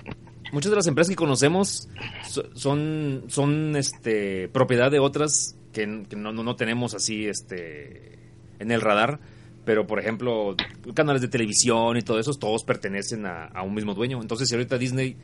[0.52, 1.90] muchas de las empresas que conocemos
[2.28, 8.18] so- son son este propiedad de otras que, no, no, no tenemos así este
[8.60, 9.20] en el radar
[9.66, 10.56] pero por ejemplo
[10.94, 14.56] canales de televisión y todo eso todos pertenecen a, a un mismo dueño entonces si
[14.56, 15.16] ahorita Disney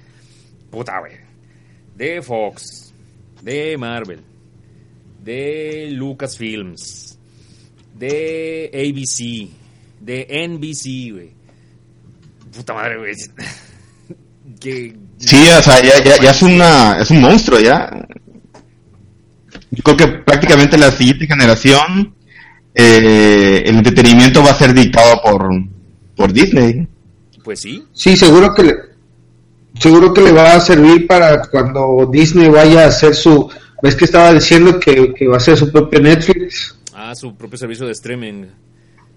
[0.69, 1.13] puta güey
[1.95, 2.93] de Fox
[3.41, 4.21] de Marvel
[5.23, 7.17] de Lucasfilms
[7.95, 9.49] de ABC
[10.01, 11.31] de NBC güey
[12.55, 13.13] puta madre güey
[14.59, 17.89] que Sí, o sea, ya, ya, ya es una, es un monstruo ya.
[19.75, 22.13] Yo creo que prácticamente la siguiente generación,
[22.75, 25.49] eh, el entretenimiento va a ser dictado por,
[26.15, 26.87] por Disney.
[27.43, 28.75] Pues sí, Sí, seguro que le,
[29.79, 33.49] seguro que le va a servir para cuando Disney vaya a hacer su,
[33.81, 36.77] ves que estaba diciendo que, que va a hacer su propio Netflix.
[36.93, 38.45] Ah, su propio servicio de streaming.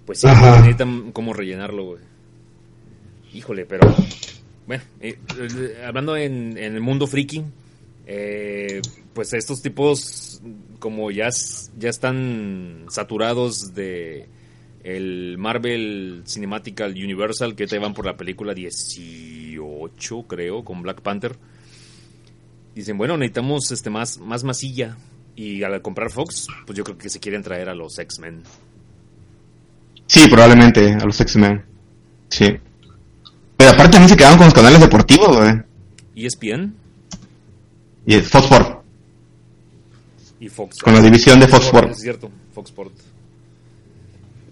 [0.06, 0.56] Pues sí, Ajá.
[0.56, 2.00] necesitan cómo rellenarlo, güey.
[3.34, 3.94] Híjole, pero...
[4.66, 7.44] Bueno, eh, eh, hablando en, en el mundo friki,
[8.06, 8.80] eh,
[9.12, 10.40] pues estos tipos
[10.78, 11.28] como ya,
[11.76, 14.28] ya están saturados de
[14.84, 21.36] el Marvel Cinematical Universal, que te van por la película 18, creo, con Black Panther.
[22.72, 24.96] Dicen, bueno, necesitamos este más, más masilla.
[25.34, 28.44] Y al comprar Fox, pues yo creo que se quieren traer a los X-Men.
[30.06, 31.64] Sí, probablemente, a los X-Men.
[32.28, 32.56] Sí.
[33.56, 35.62] Pero aparte también se quedaron con los canales deportivos, güey.
[36.14, 36.85] ESPN
[38.06, 38.84] Y el Fox Sport,
[40.40, 40.78] y Fox.
[40.78, 41.90] con la división de Fox Sport.
[41.90, 42.94] Es cierto, Fox Sport.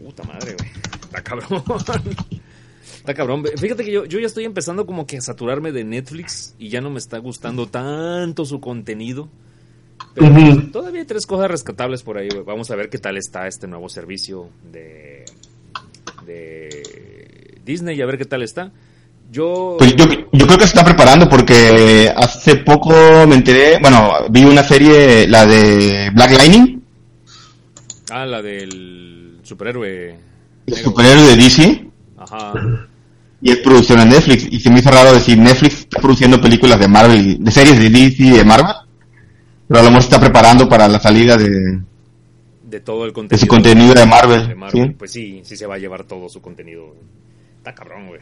[0.03, 0.71] Puta madre, güey.
[1.05, 1.63] Está cabrón.
[2.83, 3.45] Está cabrón.
[3.57, 6.81] Fíjate que yo, yo ya estoy empezando como que a saturarme de Netflix y ya
[6.81, 9.29] no me está gustando tanto su contenido.
[10.15, 12.29] Pero todavía hay tres cosas rescatables por ahí.
[12.45, 15.25] Vamos a ver qué tal está este nuevo servicio de,
[16.27, 18.73] de Disney y a ver qué tal está.
[19.31, 19.77] Yo...
[19.79, 22.91] Pues yo, yo creo que se está preparando porque hace poco
[23.27, 26.81] me enteré, bueno, vi una serie, la de Black Lightning,
[28.11, 30.17] Ah, la del superhéroe.
[30.67, 32.53] el superhéroe de DC, Ajá.
[33.41, 34.47] y es producción en Netflix.
[34.51, 37.91] Y se me hizo raro decir Netflix está produciendo películas de Marvel, de series de
[37.91, 38.75] DC y de Marvel,
[39.67, 41.81] pero a lo mejor se está preparando para la salida de,
[42.63, 43.41] De todo el de contenido.
[43.41, 44.47] su contenido de Marvel.
[44.49, 44.87] de Marvel.
[44.91, 44.95] ¿sí?
[44.97, 46.95] Pues sí, sí se va a llevar todo su contenido.
[47.57, 48.21] Está cabrón, güey.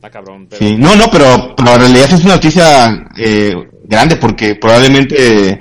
[0.00, 0.46] Está cabrón.
[0.48, 5.50] Pero Sí, no, no, pero, pero en realidad es una noticia eh, grande porque probablemente
[5.50, 5.60] eh,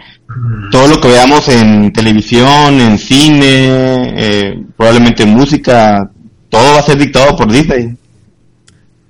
[0.71, 6.10] todo lo que veamos en televisión, en cine, eh, probablemente en música,
[6.49, 7.95] todo va a ser dictado por Disney.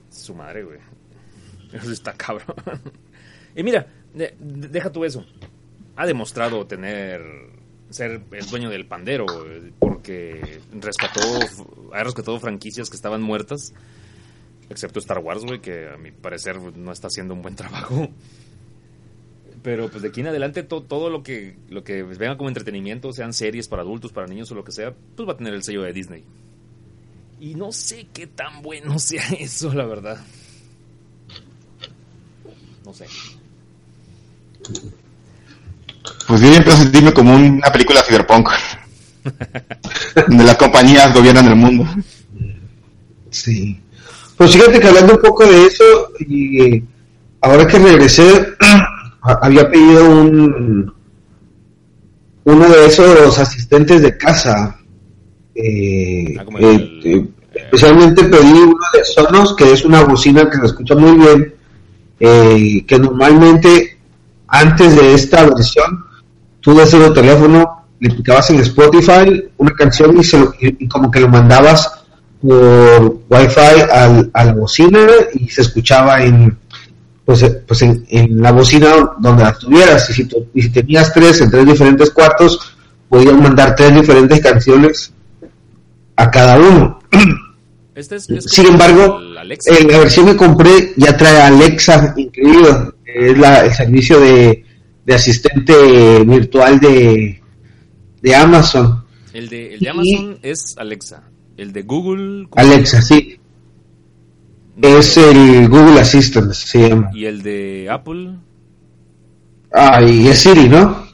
[0.09, 0.79] su madre, güey.
[1.73, 2.55] Eso está cabrón.
[3.55, 5.23] y mira, de- de- deja tú eso.
[5.95, 7.21] Ha demostrado tener
[7.91, 11.21] ser el dueño del pandero güey, porque rescató
[11.93, 13.73] ha rescatado franquicias que estaban muertas
[14.69, 18.09] excepto Star Wars, güey, que a mi parecer no está haciendo un buen trabajo.
[19.61, 23.11] Pero pues de aquí en adelante to- todo lo que lo que venga como entretenimiento,
[23.11, 25.63] sean series para adultos, para niños o lo que sea, pues va a tener el
[25.63, 26.23] sello de Disney.
[27.41, 30.17] Y no sé qué tan bueno sea eso, la verdad.
[32.85, 33.05] No sé.
[36.27, 38.49] Pues yo empiezo a sentirme como una película cyberpunk,
[40.27, 41.85] donde las compañías gobiernan el mundo.
[43.31, 43.79] Sí.
[44.39, 45.83] Pues fíjate que hablando un poco de eso,
[46.19, 46.83] y eh,
[47.41, 48.47] ahora que regresé,
[49.21, 50.93] había pedido un
[52.45, 54.77] uno de esos asistentes de casa.
[55.53, 60.57] Eh, Ah, eh, el- eh, especialmente pedí uno de Sonos, que es una bocina que
[60.57, 61.53] se escucha muy bien,
[62.21, 63.97] eh, que normalmente
[64.47, 66.05] antes de esta versión,
[66.61, 71.11] tú desde el teléfono le picabas en Spotify una canción y, se lo- y como
[71.11, 71.98] que lo mandabas
[72.41, 74.99] por Wi-Fi al, a la bocina
[75.33, 76.57] y se escuchaba en
[77.25, 78.87] pues, eh, pues en, en la bocina
[79.19, 80.09] donde la tuvieras.
[80.09, 82.75] Y si, tu- y si tenías tres en tres diferentes cuartos
[83.07, 85.11] podías mandar tres diferentes canciones
[86.15, 86.99] a cada uno.
[87.95, 93.37] Este es, es sin embargo en la versión que compré ya trae Alexa incluido es
[93.37, 94.63] la, el servicio de,
[95.05, 97.41] de asistente virtual de,
[98.21, 99.03] de Amazon.
[99.33, 101.23] El de, el de y- Amazon es Alexa.
[101.59, 102.47] El de Google.
[102.49, 103.39] ¿cómo se Alexa sí
[104.77, 108.35] No, es el Google Assistant se llama Y el de Apple.
[109.73, 111.07] ah y es Siri ¿no?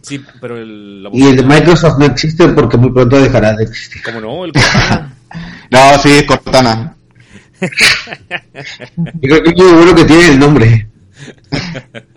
[0.00, 1.02] Sí, pero el.
[1.02, 4.44] la y el de Microsoft no existe porque muy pronto dejará de existir ¿Cómo no?
[4.44, 5.16] El Cortana.
[5.70, 6.96] No, sí, Cortana.
[9.20, 10.88] Y creo que es muy bueno que tiene el nombre.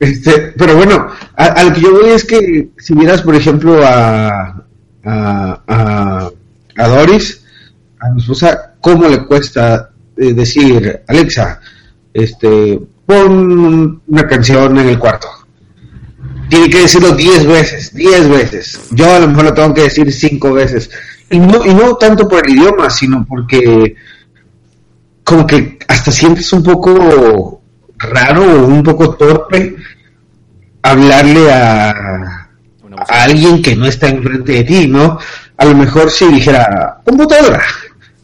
[0.00, 1.06] Este, pero bueno,
[1.36, 4.64] a, a lo que yo voy es que si vieras, por ejemplo, a,
[5.04, 6.30] a,
[6.76, 7.44] a, Doris,
[8.00, 11.60] a mi esposa, ¿cómo le cuesta eh, decir, Alexa,
[12.12, 15.28] este, pon una canción en el cuarto?
[16.48, 18.80] Tiene que decirlo 10 veces, 10 veces.
[18.90, 20.90] Yo a lo mejor lo tengo que decir 5 veces.
[21.30, 23.96] Y no, y no tanto por el idioma, sino porque
[25.24, 27.62] como que hasta sientes un poco
[27.96, 29.76] raro o un poco torpe
[30.82, 32.43] hablarle a,
[33.08, 35.18] A alguien que no está enfrente de ti, ¿no?
[35.56, 37.62] A lo mejor si dijera computadora,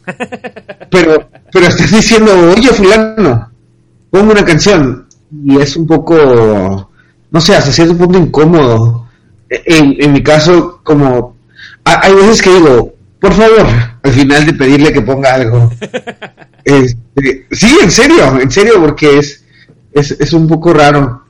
[0.89, 3.51] pero pero estás diciendo, oye fulano,
[4.09, 5.07] pongo una canción
[5.45, 6.89] y es un poco,
[7.31, 9.07] no sé, hasta cierto punto incómodo.
[9.49, 11.35] E, En, en mi caso, como
[11.85, 13.65] ha- hay veces que digo, por favor,
[14.03, 15.71] al final de pedirle que ponga algo.
[16.63, 19.43] Este, sí, en serio, en serio, porque es,
[19.93, 21.23] es, es un poco raro.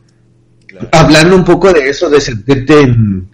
[0.67, 0.89] Claro.
[0.91, 3.29] Hablando un poco de eso, de sentirte en,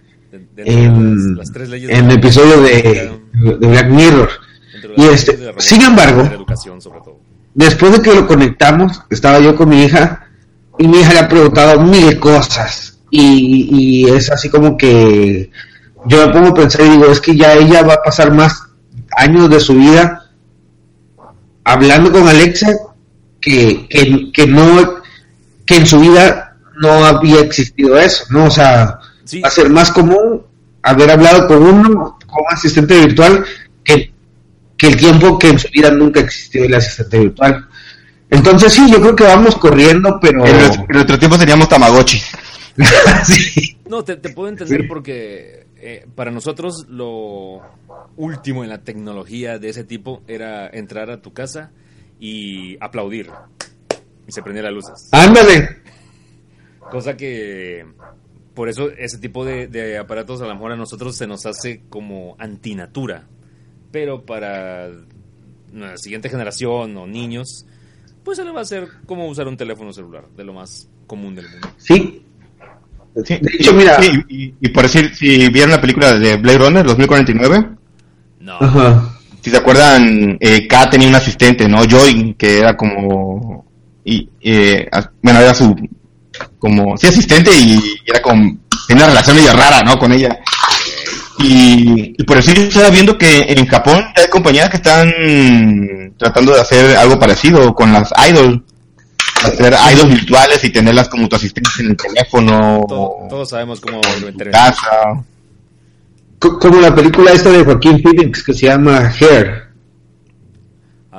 [0.66, 4.28] en, las, las el episodio de, de Black Mirror.
[4.96, 6.46] Y este, sin embargo.
[7.54, 10.28] Después de que lo conectamos, estaba yo con mi hija
[10.78, 12.98] y mi hija le ha preguntado mil cosas.
[13.10, 15.50] Y, y es así como que
[16.06, 18.62] yo me pongo a pensar y digo, es que ya ella va a pasar más
[19.16, 20.30] años de su vida
[21.64, 22.68] hablando con Alexa
[23.40, 24.96] que, que, que no
[25.64, 28.44] que en su vida no había existido eso, ¿no?
[28.44, 29.42] O sea, Sí.
[29.42, 30.42] va a ser más común
[30.90, 33.44] haber hablado con uno, un asistente virtual,
[33.84, 34.12] que,
[34.76, 37.68] que el tiempo que en su vida nunca existió el asistente virtual.
[38.30, 40.44] Entonces sí, yo creo que vamos corriendo, pero...
[40.46, 42.20] En nuestro, en nuestro tiempo teníamos Tamagotchi.
[43.24, 43.76] Sí.
[43.88, 44.86] No, te, te puedo entender Sí.
[44.86, 47.60] porque eh, para nosotros lo
[48.16, 51.70] último en la tecnología de ese tipo era entrar a tu casa
[52.20, 53.30] y aplaudir.
[54.26, 55.08] Y se prendían las luces.
[55.12, 55.78] Ándale.
[56.90, 57.84] Cosa que
[58.58, 61.82] por eso ese tipo de, de aparatos a lo mejor a nosotros se nos hace
[61.88, 63.22] como antinatura.
[63.92, 64.88] Pero para
[65.72, 67.66] la siguiente generación o niños,
[68.24, 71.36] pues se le va a hacer como usar un teléfono celular, de lo más común
[71.36, 71.68] del mundo.
[71.76, 72.24] Sí.
[73.24, 73.38] Sí.
[73.40, 74.02] De hecho, mira...
[74.02, 77.64] Sí, y, y por decir, si vieron la película de Blade Runner 2049,
[78.40, 78.54] No.
[78.60, 79.20] Ajá.
[79.40, 81.84] si se acuerdan, eh, K tenía un asistente, ¿no?
[81.84, 83.64] Joy, que era como...
[84.04, 84.88] Y, eh,
[85.22, 85.76] bueno, era su...
[86.58, 86.96] Como...
[86.96, 88.56] Sí, asistente y era como...
[88.86, 89.98] Tenía una relación medio rara, ¿no?
[89.98, 90.38] Con ella.
[91.40, 95.12] Y, y por decir, yo estaba viendo que en Japón hay compañías que están
[96.18, 98.60] tratando de hacer algo parecido con las idols.
[99.44, 102.80] Hacer idols virtuales y tenerlas como tu asistente en el teléfono.
[102.88, 105.24] Todo- todos sabemos cómo lo en casa.
[106.40, 109.67] Co- Como la película esta de Joaquín Phoenix que se llama Hair,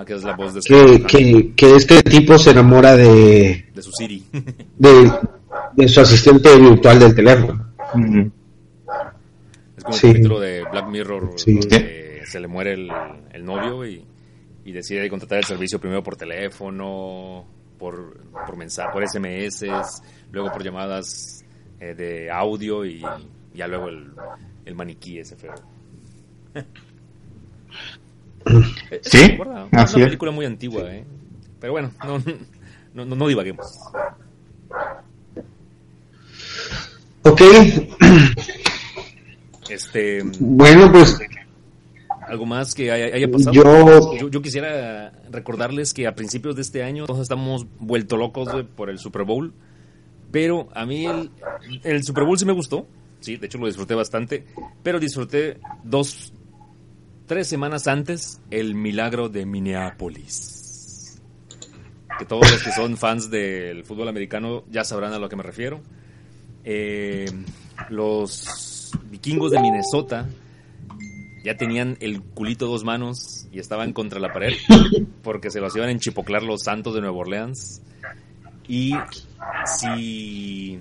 [0.01, 3.81] Ah, que es la voz de, que, que, que este tipo se enamora de, de
[3.81, 4.23] su Siri.
[4.77, 5.11] de,
[5.75, 7.73] de su asistente virtual del teléfono.
[7.95, 8.27] Mm.
[9.77, 10.07] Es como Sí.
[10.07, 11.53] el capítulo de Black Mirror Sí.
[11.59, 12.89] donde se le muere el,
[13.33, 14.05] el novio y,
[14.63, 17.45] y decide contratar el servicio primero por teléfono,
[17.77, 19.65] por, por mensaje, por SMS,
[20.31, 21.43] luego por llamadas
[21.81, 23.01] eh, de audio y
[23.53, 24.11] ya luego el,
[24.63, 25.55] el maniquí ese feo.
[28.91, 30.09] Eh, Sí, recuerda así una es.
[30.09, 31.05] película muy antigua, ¿eh?
[31.59, 32.17] Pero bueno, no,
[32.93, 33.67] no, no, no divaguemos.
[37.23, 37.41] Ok,
[39.69, 41.19] Este, bueno, pues
[42.27, 43.53] ¿Algo más que haya, haya pasado?
[43.53, 44.29] Yo- yo...
[44.29, 48.99] yo quisiera recordarles que a principios de este año todos estamos vuelto locos por el
[48.99, 49.51] Super Bowl.
[50.31, 51.31] Pero a mí el,
[51.83, 52.85] el Super Bowl sí me gustó.
[53.19, 54.45] Sí, de hecho lo disfruté bastante.
[54.83, 56.31] Pero disfruté dos,
[57.29, 61.21] tres semanas antes el milagro de Minneapolis.
[62.17, 65.43] Que todos los que son fans del fútbol americano ya sabrán a lo que me
[65.43, 65.79] refiero.
[66.63, 67.27] Eh,
[67.89, 70.27] los vikingos de Minnesota
[71.43, 74.53] ya tenían el culito dos manos y estaban contra la pared
[75.21, 77.83] porque se los iban a enchipoclar los santos de Nueva Orleans.
[78.67, 78.95] Y
[79.65, 80.79] si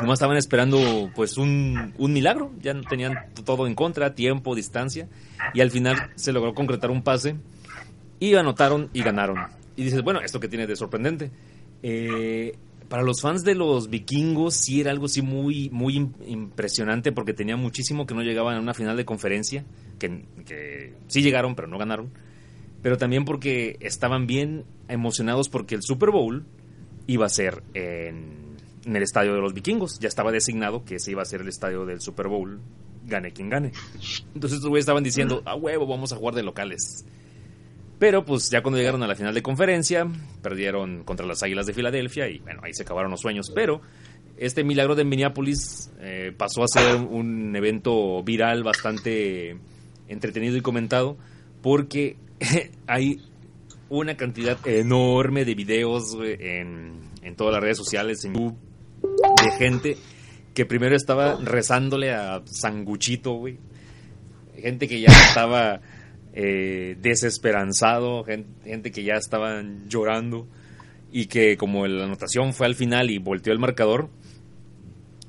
[0.00, 3.14] nomás estaban esperando pues un, un milagro, ya tenían
[3.44, 5.08] todo en contra, tiempo, distancia,
[5.54, 7.36] y al final se logró concretar un pase
[8.18, 9.38] y anotaron y ganaron.
[9.76, 11.30] Y dices, bueno, esto que tiene de sorprendente.
[11.82, 12.56] Eh,
[12.88, 17.56] para los fans de los vikingos sí era algo así muy, muy impresionante porque tenía
[17.56, 19.64] muchísimo que no llegaban a una final de conferencia,
[19.98, 22.10] que, que sí llegaron pero no ganaron,
[22.82, 26.44] pero también porque estaban bien emocionados porque el Super Bowl
[27.08, 28.45] iba a ser en,
[28.86, 31.48] en el estadio de los vikingos, ya estaba designado que ese iba a ser el
[31.48, 32.60] estadio del Super Bowl,
[33.04, 33.72] gane quien gane.
[34.34, 37.04] Entonces estos güeyes estaban diciendo, a huevo, vamos a jugar de locales.
[37.98, 40.06] Pero pues ya cuando llegaron a la final de conferencia,
[40.40, 43.50] perdieron contra las Águilas de Filadelfia y bueno, ahí se acabaron los sueños.
[43.54, 43.80] Pero
[44.36, 49.56] este milagro de Minneapolis eh, pasó a ser un evento viral bastante
[50.08, 51.16] entretenido y comentado
[51.62, 52.18] porque
[52.86, 53.20] hay
[53.88, 58.58] una cantidad enorme de videos en, en todas las redes sociales, en YouTube,
[59.42, 59.96] de gente
[60.54, 63.58] que primero estaba rezándole a Sanguchito, güey.
[64.58, 65.80] Gente que ya estaba
[66.32, 70.46] eh, desesperanzado, gente, que ya estaban llorando
[71.12, 74.08] y que como la anotación fue al final y volteó el marcador,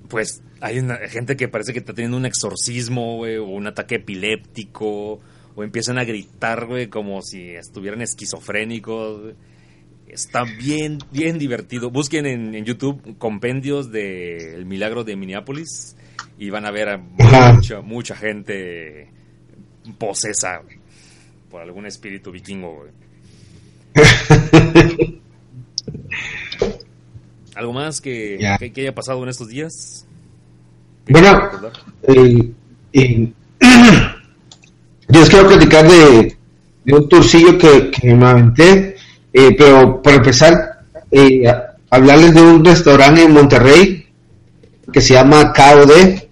[0.07, 5.19] pues hay gente que parece que está teniendo un exorcismo, o un ataque epiléptico,
[5.55, 9.33] o empiezan a gritar, güey, como si estuvieran esquizofrénicos.
[10.07, 11.91] Está bien, bien divertido.
[11.91, 15.95] Busquen en, YouTube compendios de El Milagro de Minneapolis
[16.39, 19.09] y van a ver a mucha, mucha gente
[19.97, 20.61] posesa,
[21.49, 22.85] por algún espíritu vikingo,
[27.55, 28.37] ¿Algo más que,
[28.73, 30.05] que, haya pasado en estos días?
[31.09, 31.49] Bueno,
[32.03, 32.51] eh,
[32.93, 33.33] eh,
[35.09, 36.37] yo les quiero platicar de,
[36.85, 38.96] un tourcillo que, que me aventé,
[39.33, 40.79] eh, pero para empezar,
[41.89, 44.07] hablarles de un restaurante en Monterrey
[44.91, 46.23] que se llama KOD.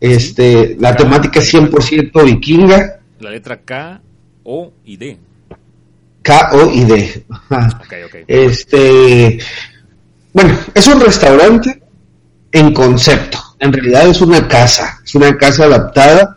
[0.00, 4.00] Este, la temática es 100% vikinga la letra K,
[4.44, 5.18] O y D.
[6.22, 7.24] K, O y D.
[8.28, 9.38] Este,
[10.32, 11.82] bueno, es un restaurante
[12.52, 13.38] en concepto.
[13.58, 16.36] En realidad es una casa, es una casa adaptada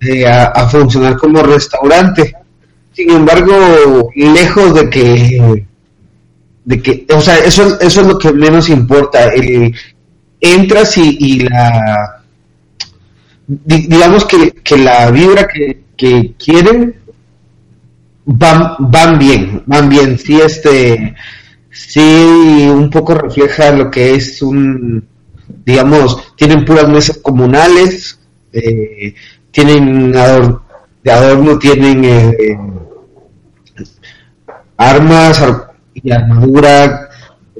[0.00, 2.34] eh, a, funcionar como restaurante.
[2.98, 5.64] Sin embargo, lejos de que,
[6.64, 9.30] de que, o sea, eso, eso es lo que menos importa.
[10.40, 12.24] entras y, la,
[13.46, 16.96] digamos que, que la vibra que, quieren
[18.24, 20.18] van, van bien, van bien.
[20.18, 21.14] Sí, este,
[21.70, 22.00] sí,
[22.68, 25.06] un poco refleja lo que es un,
[25.64, 28.18] digamos, tienen puras mesas comunales,
[28.52, 29.14] eh,
[29.52, 32.58] tienen de adorno, tienen eh,
[34.78, 35.44] armas
[35.92, 37.10] y armadura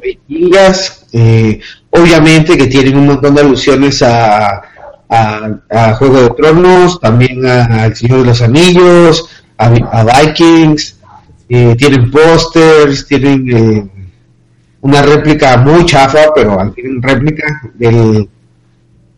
[0.02, 1.60] vikingas, eh,
[1.90, 4.62] obviamente que tienen un montón de alusiones a
[5.08, 10.96] a, Juego de Tronos, también al Señor de los Anillos, a, Vikings,
[11.48, 13.88] eh, tienen pósters, tienen eh,
[14.82, 18.28] una réplica muy chafa, pero fin réplica del,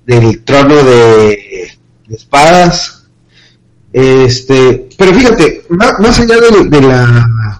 [0.07, 1.71] del trono de,
[2.09, 3.09] espadas.
[3.93, 6.37] Este, pero fíjate, más, allá
[6.69, 7.60] de, la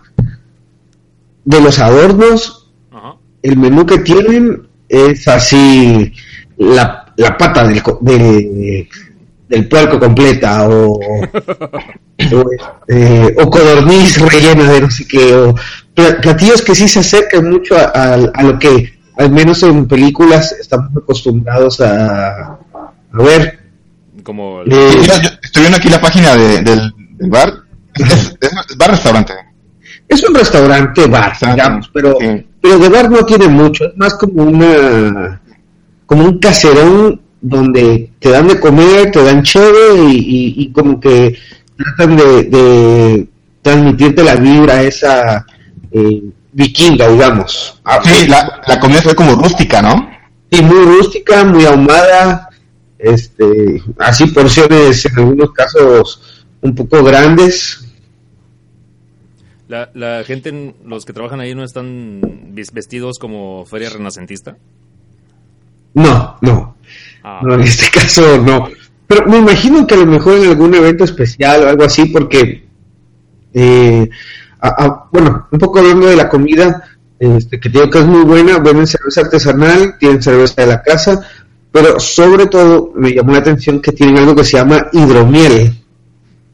[1.45, 2.73] de los adornos,
[3.43, 6.13] el menú que tienen es así
[6.59, 8.89] la la pata del, del,
[9.49, 11.01] del puerco completa o, o,
[12.19, 15.55] este, o, codorniz rellena de no sé qué, o
[15.95, 21.81] platillos que sí se acercan mucho a, lo que al menos en películas estamos acostumbrados
[21.83, 22.59] a, a
[23.13, 23.61] ver.
[24.23, 25.01] Como eh,
[25.43, 26.93] estoy viendo aquí la página de, del,
[27.29, 27.53] bar.
[28.01, 28.37] Es,
[28.79, 29.35] bar restaurante.
[30.11, 32.19] Es un restaurante bar, digamos, pero,
[32.61, 35.41] pero de bar no tiene mucho, es más como una
[36.05, 41.39] como un caserón donde te dan de comer, te dan chévere y, como que
[41.77, 43.29] tratan de,
[43.63, 45.47] transmitirte la vibra esa
[45.93, 47.81] eh, vikinga, digamos.
[47.85, 50.11] Ah, sí, la, la comida fue como rústica, ¿no?
[50.51, 52.51] Sí, muy rústica, muy ahumada,
[52.99, 57.87] este, así porciones en algunos casos un poco grandes.
[59.71, 62.21] La, la gente, los que trabajan ahí, no están
[62.73, 64.57] vestidos como feria renacentista.
[65.95, 66.75] No, no.
[67.23, 67.41] Ah.
[67.45, 68.69] No, en este caso no.
[69.07, 72.67] Pero me imagino que a lo mejor en algún evento especial o algo así, porque,
[73.55, 74.11] eh,
[75.13, 76.89] bueno, un poco hablando de la comida,
[77.21, 81.25] este, que tengo que es muy buena, venden cerveza artesanal, tienen cerveza de la casa,
[81.71, 85.80] pero sobre todo me llamó la atención que tienen algo que se llama hidromiel,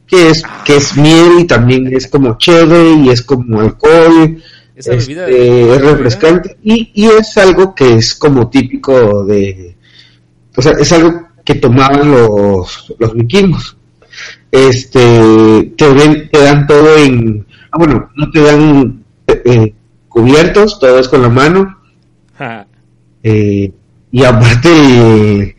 [0.07, 4.41] que es, que es miel y también es como chévere y es como alcohol,
[4.75, 9.75] este, es refrescante y, y es algo que es como típico de,
[10.55, 13.77] o sea, es algo que tomaban los, los vikingos.
[14.51, 19.73] Este, te, te dan todo en, ah, bueno, no te dan eh,
[20.09, 21.77] cubiertos, todo es con la mano.
[23.23, 23.73] Eh,
[24.11, 25.55] y aparte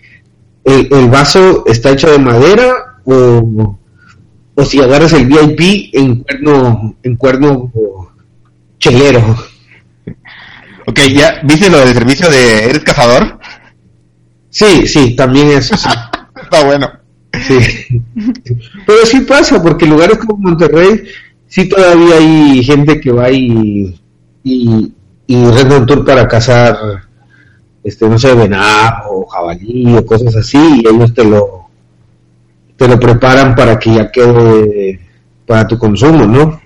[0.65, 3.78] el, el, vaso está hecho de madera o,
[4.59, 7.73] o si agarras el VIP en cuerno, en cuerno
[8.81, 9.37] chelero.
[10.85, 13.39] Ok, ¿ya viste lo del servicio de ¿Eres cazador?
[14.51, 15.89] Sí, sí, también eso, sí.
[16.43, 16.91] Está bueno.
[17.47, 18.03] Sí.
[18.85, 21.05] Pero sí pasa, porque lugares como Monterrey,
[21.47, 23.97] sí todavía hay gente que va y,
[24.43, 24.93] y,
[25.29, 26.77] y un tour para cazar,
[27.85, 31.58] este, no sé, venado o jabalí o cosas así, y ellos te lo,
[32.79, 34.99] te lo preparan para que ya quede
[35.47, 36.61] para tu consumo, ¿no?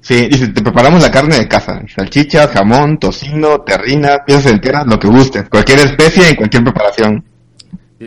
[0.00, 4.98] Sí, dice, te preparamos la carne de caza, salchichas, jamón, tocino, terrina, piezas enteras, lo
[5.00, 7.24] que gustes, cualquier especie en cualquier preparación.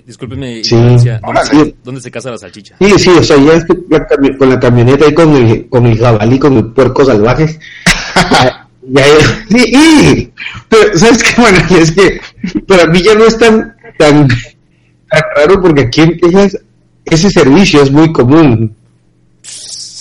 [0.05, 0.75] Discúlpeme, Sí.
[0.77, 0.99] ¿dónde,
[1.43, 2.75] se, dónde se caza la salchicha?
[2.79, 5.85] Sí, sí, o sea, ya es que cami- con la camioneta y con el, con
[5.87, 7.59] el jabalí, con el puerco salvajes.
[8.15, 10.31] ya, ya, sí, y-
[10.69, 11.41] pero, ¿sabes qué?
[11.41, 12.21] Bueno, es que
[12.67, 16.57] para mí ya no es tan, tan, tan raro porque aquí en Texas
[17.09, 18.75] ese servicio es muy común.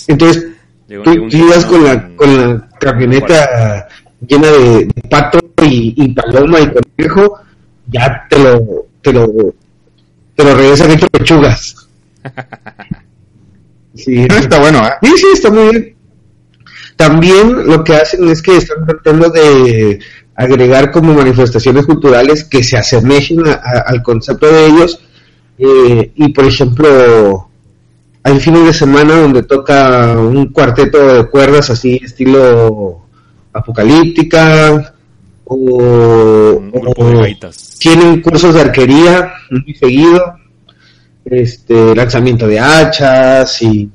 [0.07, 0.45] Entonces,
[0.87, 3.87] Llegó- tú ibas con la, con- con la camioneta
[4.27, 7.39] llena de, de pato y, y paloma y conejo,
[7.87, 9.27] ya te lo, te lo,
[10.35, 11.75] te lo regresan hecho pechugas.
[13.95, 14.91] Sí, Está bueno, ¿eh?
[15.01, 15.95] Sí, sí, está muy bien.
[16.95, 19.99] También lo que hacen es que están tratando de
[20.35, 25.01] agregar como manifestaciones culturales que se asemejen a- a- al concepto de ellos.
[25.61, 27.49] Eh, y por ejemplo,
[28.23, 33.01] hay fines de semana donde toca un cuarteto de cuerdas así, estilo
[33.53, 34.93] apocalíptica,
[35.45, 35.55] o,
[36.61, 37.77] Un grupo de o gaitas.
[37.79, 40.21] tienen cursos de arquería muy seguido,
[41.25, 43.89] este lanzamiento de hachas y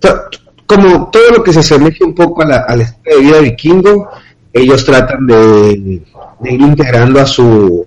[0.00, 0.22] to-
[0.66, 4.08] como todo lo que se asemeje un poco a la, estilo de vida vikingo,
[4.52, 6.02] ellos tratan de,
[6.40, 7.86] de ir integrando a su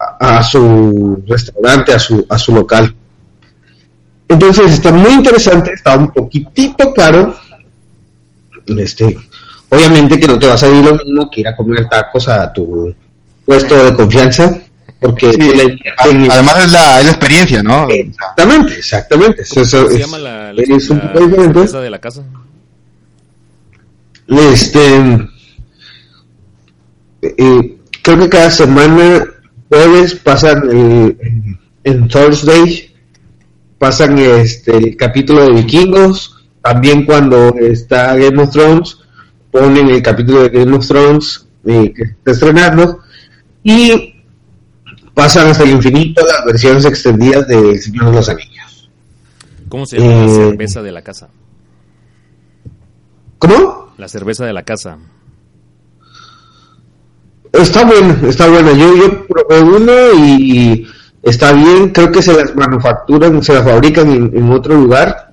[0.00, 2.94] a, a su restaurante, a su a su local.
[4.28, 7.34] Entonces está muy interesante, está un poquitito caro.
[8.66, 9.16] Este,
[9.68, 12.52] obviamente que no te vas a ir lo mismo que ir a comer tacos a
[12.52, 12.94] tu
[13.44, 14.56] puesto de confianza,
[15.00, 15.78] porque Sí, le
[16.30, 17.88] Además es la, es la experiencia, ¿no?
[17.88, 19.42] Exactamente, exactamente.
[19.42, 21.54] Eso- eso ¿Cómo se es- llama la, la, es un la poco diferente.
[21.58, 22.22] cerveza de la casa?
[24.28, 25.28] Este,
[27.22, 29.24] eh, creo que cada semana,
[29.70, 32.94] jueves, pasan el, en, en Thursday,
[33.78, 36.36] pasan este, el capítulo de Vikingos.
[36.62, 38.98] También cuando está Game of Thrones,
[39.50, 42.98] ponen el capítulo de Game of Thrones eh, que está estrenando.
[43.62, 44.14] Y
[45.14, 48.90] pasan hasta el infinito las versiones extendidas de El Señor de los Anillos.
[49.68, 51.28] ¿Cómo se llama la Eh, cerveza de la casa?
[53.38, 53.94] ¿Cómo?
[53.96, 54.98] La cerveza de la casa.
[57.52, 58.72] Está buena, está buena.
[58.72, 59.92] Yo, yo probé uno
[60.24, 60.86] y
[61.22, 61.90] está bien.
[61.90, 65.32] Creo que se las manufacturan, se las fabrican en, en otro lugar,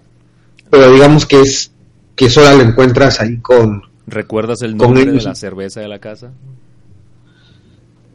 [0.70, 1.72] pero digamos que es
[2.16, 3.84] que solo la encuentras ahí con.
[4.08, 6.32] ¿Recuerdas el Con nombre de la cerveza de la casa?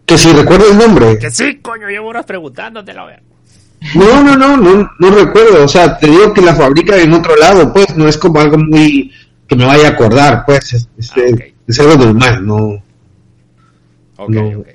[0.06, 1.18] Que si recuerdo el nombre.
[1.18, 3.06] Que sí, coño, llevo horas preguntándotelo.
[3.06, 3.22] ver.
[3.94, 5.64] No, no, no, no, no recuerdo.
[5.64, 8.58] O sea, te digo que la fabrican en otro lado, pues no es como algo
[8.58, 9.12] muy
[9.46, 11.20] que me vaya a acordar, pues es, es, Ah,
[11.66, 12.82] es algo normal, no.
[14.24, 14.60] Ok, No.
[14.60, 14.66] ok.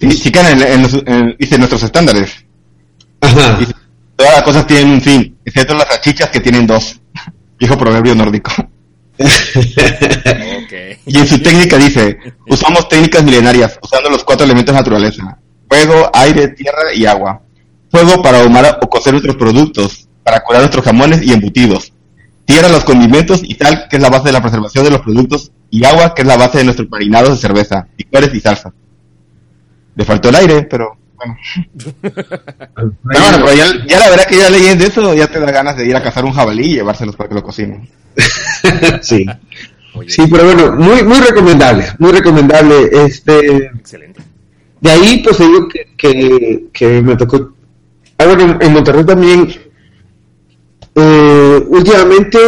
[0.00, 2.44] Sí, chican en, en los- en- dice nuestros estándares.
[3.20, 3.58] Ajá.
[4.16, 7.00] Todas las cosas tienen un fin, excepto las salchichas que tienen dos.
[7.58, 8.52] Viejo proverbio nórdico.
[11.06, 15.38] Y en su técnica dice, usamos técnicas milenarias, usando los cuatro elementos de naturaleza.
[15.68, 17.42] Fuego, aire, tierra y agua.
[17.90, 21.92] Fuego para ahumar o cocer nuestros productos, para curar nuestros jamones y embutidos.
[22.44, 25.52] Tierra, los condimentos y sal, que es la base de la preservación de los productos.
[25.74, 28.72] Y agua, que es la base de nuestros marinados de cerveza, licores y salsa.
[29.96, 31.36] Le faltó el aire, pero bueno.
[32.00, 35.76] Pero bueno, pero ya, ya la verdad que ya leyendo eso, ya te da ganas
[35.76, 37.88] de ir a cazar un jabalí y llevárselos para que lo cocinen.
[39.02, 39.26] sí.
[39.94, 42.90] Oye, Sí, pero bueno, muy, muy recomendable, muy recomendable.
[42.92, 44.20] Este, excelente.
[44.80, 47.52] de ahí, pues digo que, que, que me tocó.
[48.18, 49.48] Ah, bueno, en, en Monterrey también,
[50.94, 52.38] eh, últimamente,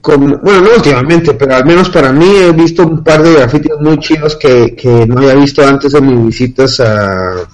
[0.00, 3.72] como, bueno, no últimamente, pero al menos para mí he visto un par de grafitis
[3.80, 7.48] muy chidos que, que no había visto antes de mis visitas a,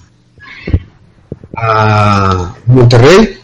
[1.57, 3.39] a Monterrey.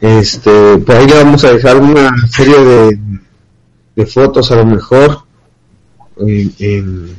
[0.00, 2.98] Este, por ahí le vamos a dejar una serie de,
[3.96, 5.22] de fotos a lo mejor
[6.18, 7.16] en, en,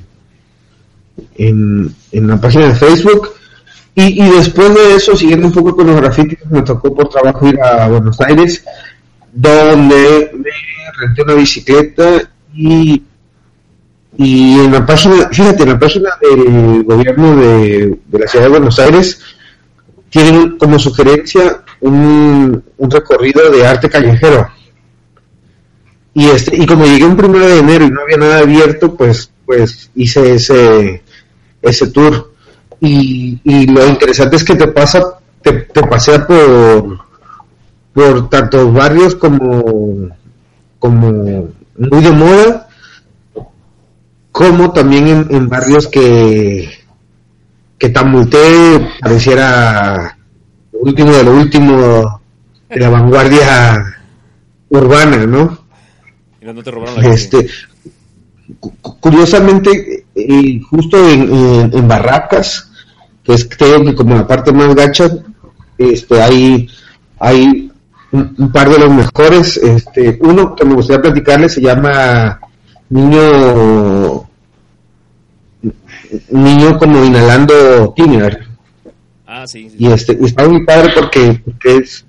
[1.36, 3.30] en, en la página de Facebook.
[3.96, 7.48] Y, y después de eso, siguiendo un poco con los grafitis, me tocó por trabajo
[7.48, 8.64] ir a Buenos Aires,
[9.38, 10.50] donde me
[11.00, 12.22] renté una bicicleta
[12.56, 13.04] y,
[14.18, 18.50] y en la página, fíjate, en la página del gobierno de, de la ciudad de
[18.50, 19.22] Buenos Aires,
[20.10, 24.50] tienen como sugerencia un, un recorrido de arte callejero.
[26.16, 29.32] Y este, y como llegué un primero de enero y no había nada abierto, pues,
[29.46, 31.04] pues hice ese,
[31.62, 32.34] ese tour.
[32.80, 37.07] Y, y lo interesante es que te pasa, te, te pasea por,
[37.98, 40.10] por tantos barrios como,
[40.78, 42.68] como muy de moda,
[44.32, 46.70] como también en, en barrios que,
[47.80, 50.16] que Tamulté pareciera
[50.72, 52.22] lo último de lo último
[52.70, 53.98] de la vanguardia
[54.70, 55.58] urbana, ¿no?
[56.40, 57.48] Y no te robaron la Este,
[58.60, 62.70] cu- curiosamente, eh, justo en, en- en Barracas,
[63.24, 65.10] que es creo que como la parte más gacha,
[65.80, 66.70] este, hay,
[67.20, 67.67] hay
[68.12, 69.58] un, un par de los mejores.
[69.58, 72.40] Este, uno que me gustaría platicarles se llama
[72.90, 74.28] Niño
[76.30, 78.46] Niño como inhalando tiner
[79.26, 79.70] Ah, sí.
[79.70, 79.76] sí.
[79.80, 82.06] y este está muy padre porque, porque es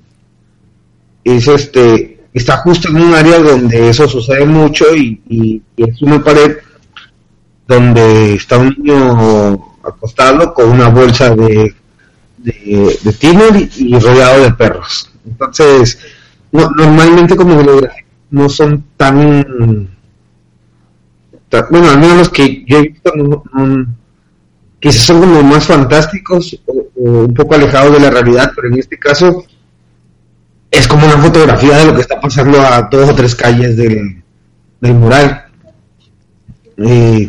[1.25, 6.01] es este está justo en un área donde eso sucede mucho y, y- y es
[6.01, 6.57] una pared
[7.67, 11.75] donde está un niño acostado con una bolsa de
[12.39, 15.99] de, de tiner y, y rodeado de perros entonces
[16.53, 19.89] no- normalmente como los gráficos no son tan,
[21.49, 23.87] tan- bueno al menos los que yo he visto no- no-
[24.81, 28.79] quizás son como más fantásticos o, o un poco alejados de la realidad, pero en
[28.79, 29.45] este caso
[30.71, 34.23] es como una fotografía de lo que está pasando a dos o tres calles del,
[34.81, 35.47] del mural.
[36.77, 37.29] Eh,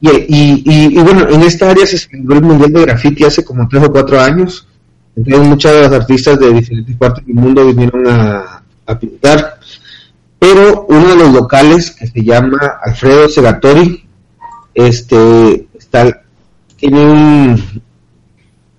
[0.00, 3.44] y, y, y- y bueno, en esta área se celebró el Mundial de Graffiti hace
[3.44, 4.66] como tres o cuatro años.
[5.16, 9.58] Entonces muchas de las artistas de diferentes partes del mundo vinieron a, a pintar.
[10.38, 14.04] Pero uno de los locales que se llama Alfredo Segatori,
[14.74, 15.66] este,
[16.76, 17.82] tiene un,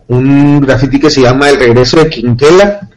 [0.07, 0.67] un
[0.99, 2.89] que se llama El regreso de Quinquela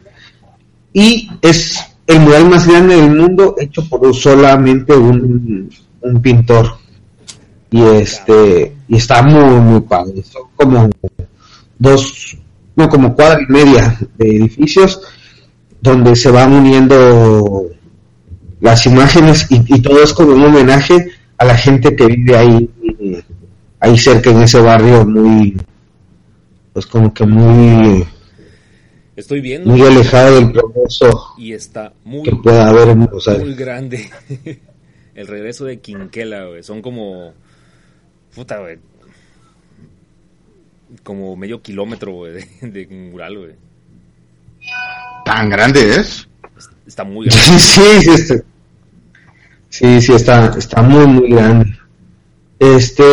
[0.91, 5.69] y es el mural más grande del mundo hecho por solamente un,
[6.01, 6.77] un pintor
[7.69, 10.89] y este y está muy muy padre son como
[11.77, 12.37] dos
[12.77, 15.01] no como cuadra y media de edificios
[15.81, 17.69] donde se van uniendo
[18.61, 22.69] las imágenes y, y todo es como un homenaje a la gente que vive ahí
[23.79, 25.57] ahí cerca en ese barrio muy
[26.73, 28.07] pues como que muy
[29.17, 33.45] Estoy viendo muy alejado del progreso y está muy, que pueda haber en Buenos Aires.
[33.45, 34.07] muy grande.
[35.15, 36.61] El regreso de Quinquela, güey.
[36.61, 37.33] Son como.
[38.35, 38.77] Puta, güey.
[41.03, 43.51] Como medio kilómetro, güey, de, de mural, güey.
[45.25, 46.27] Tan grande es.
[46.85, 47.59] Está muy grande.
[47.59, 48.35] Sí, sí, está,
[49.69, 51.77] sí, sí, está, está muy, muy grande.
[52.59, 53.03] Este,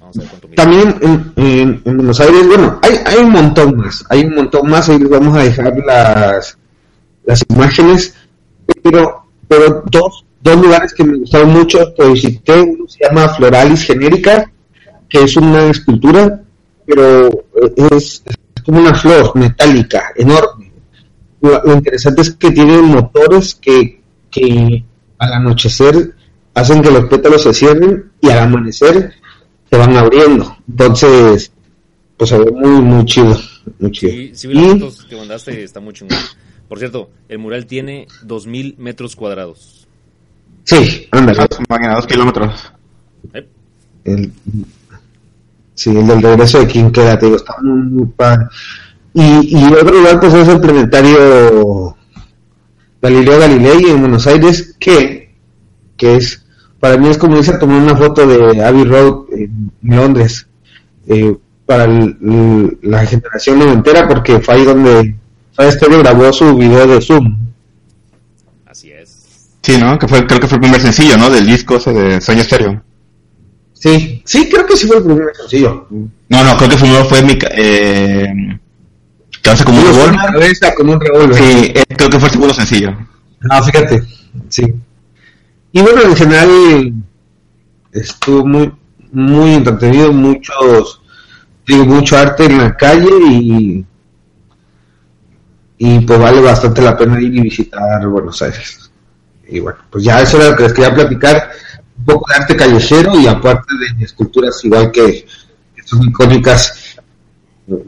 [0.00, 0.56] Vamos a ver cuánto mide.
[0.56, 4.68] también en, en- en Buenos Aires, bueno, hay, hay un montón más, hay un montón
[4.68, 6.58] más, ahí les vamos a dejar las,
[7.24, 8.14] las imágenes,
[8.82, 13.84] pero, pero dos, dos lugares que me gustaron mucho que visité, uno se llama Floralis
[13.84, 14.50] Genérica,
[15.12, 16.40] que es una escultura,
[16.86, 17.28] pero
[17.94, 20.72] es, es como una flor metálica, enorme.
[21.42, 24.00] Lo, lo interesante es que tiene motores que,
[24.30, 24.82] que
[25.18, 26.14] al anochecer
[26.54, 29.12] hacen que los pétalos se cierren y al amanecer
[29.70, 30.56] se van abriendo.
[30.66, 31.52] Entonces,
[32.16, 33.38] pues se ve muy, muy chido.
[33.80, 34.12] Muy chido.
[34.12, 36.16] Sí, sí vi las Y- fotos que mandaste, está muy chingón.
[36.68, 39.86] Por cierto, el mural tiene 2000 metros cuadrados.
[40.64, 41.42] sí, ándale.
[41.42, 42.72] A su máquina, dos kilómetros.
[43.34, 43.46] ¿Eh?
[44.04, 44.32] El,
[45.82, 48.46] sí, el del regreso de Quinquela, te digo, está muy, padre.
[49.14, 51.96] Y, y otro lugar, pues es el planetario
[53.00, 55.34] Galileo Galilei en Buenos Aires, que,
[55.96, 56.44] que es,
[56.80, 60.46] para mí es como irse a tomar una foto de Abbey Road en Londres,
[61.06, 65.14] eh, para el- la generación noventera, porque fue ahí donde
[65.54, 67.36] Fred Astaire grabó su video de Zoom.
[68.66, 69.48] Así es.
[69.62, 69.98] Sí, ¿no?
[69.98, 71.28] Que fue, creo que fue el primer sencillo, ¿no?
[71.30, 72.82] Del disco ese de Sueño Stereo.
[73.82, 75.88] Sí, sí, creo que sí fue el primer sencillo.
[75.90, 78.32] No, no, creo que primero fue mi, eh,
[79.50, 80.16] hace como un revólver.
[80.32, 81.34] cabeza como un revólver.
[81.34, 82.96] Sí, eh, creo que fue el segundo sencillo.
[83.50, 84.04] Ah, fíjate,
[84.48, 84.72] sí.
[85.72, 86.92] Y bueno, en general
[87.90, 88.72] estuvo muy
[89.10, 91.02] muy entretenido, muchos
[91.66, 93.84] digo, mucho arte en la calle y
[95.78, 98.92] y pues vale bastante la pena ir y visitar Buenos Aires.
[99.48, 101.50] Y bueno, pues ya eso era lo que les quería platicar,
[102.02, 105.24] un poco de arte callejero y aparte de esculturas igual que,
[105.84, 106.96] son icónicas.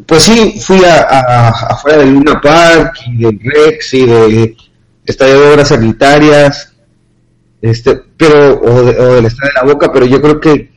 [0.06, 4.56] Pues sí, fui a, a- afuera del Luna Park y del Rex y de
[5.04, 6.72] Estadio de Obras Sanitarias,
[7.60, 10.70] este, pero, o, de- o del Estadio de la Boca, pero yo creo que,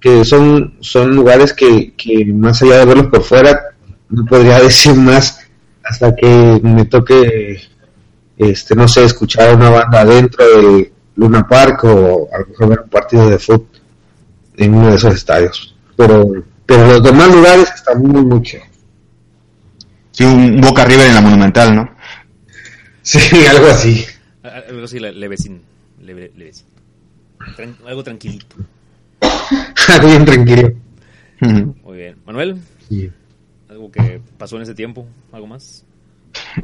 [0.00, 3.58] que son, son lugares que, que más allá de verlos por fuera,
[4.10, 5.38] no podría decir más
[5.84, 7.60] hasta que me toque,
[8.36, 10.92] este, no sé, escuchar una banda dentro de
[11.22, 13.68] Luna Park o a lo mejor ver un partido de fútbol
[14.56, 15.74] en uno de esos estadios.
[15.96, 16.30] Pero,
[16.66, 18.66] pero los demás lugares están muy, muy chidos.
[20.10, 21.90] Sí, un Boca River en la Monumental, ¿no?
[23.02, 23.18] Sí,
[23.50, 24.04] algo así.
[24.42, 25.62] A- a- Algo así, le- levecín.
[26.02, 26.66] leve- levecín.
[27.56, 28.56] Tran- algo tranquilito.
[29.88, 30.72] Algo bien tranquilo.
[31.40, 32.16] Muy bien.
[32.24, 32.56] Manuel,
[32.88, 33.10] Sí.
[33.68, 35.84] algo que pasó en ese tiempo, algo más.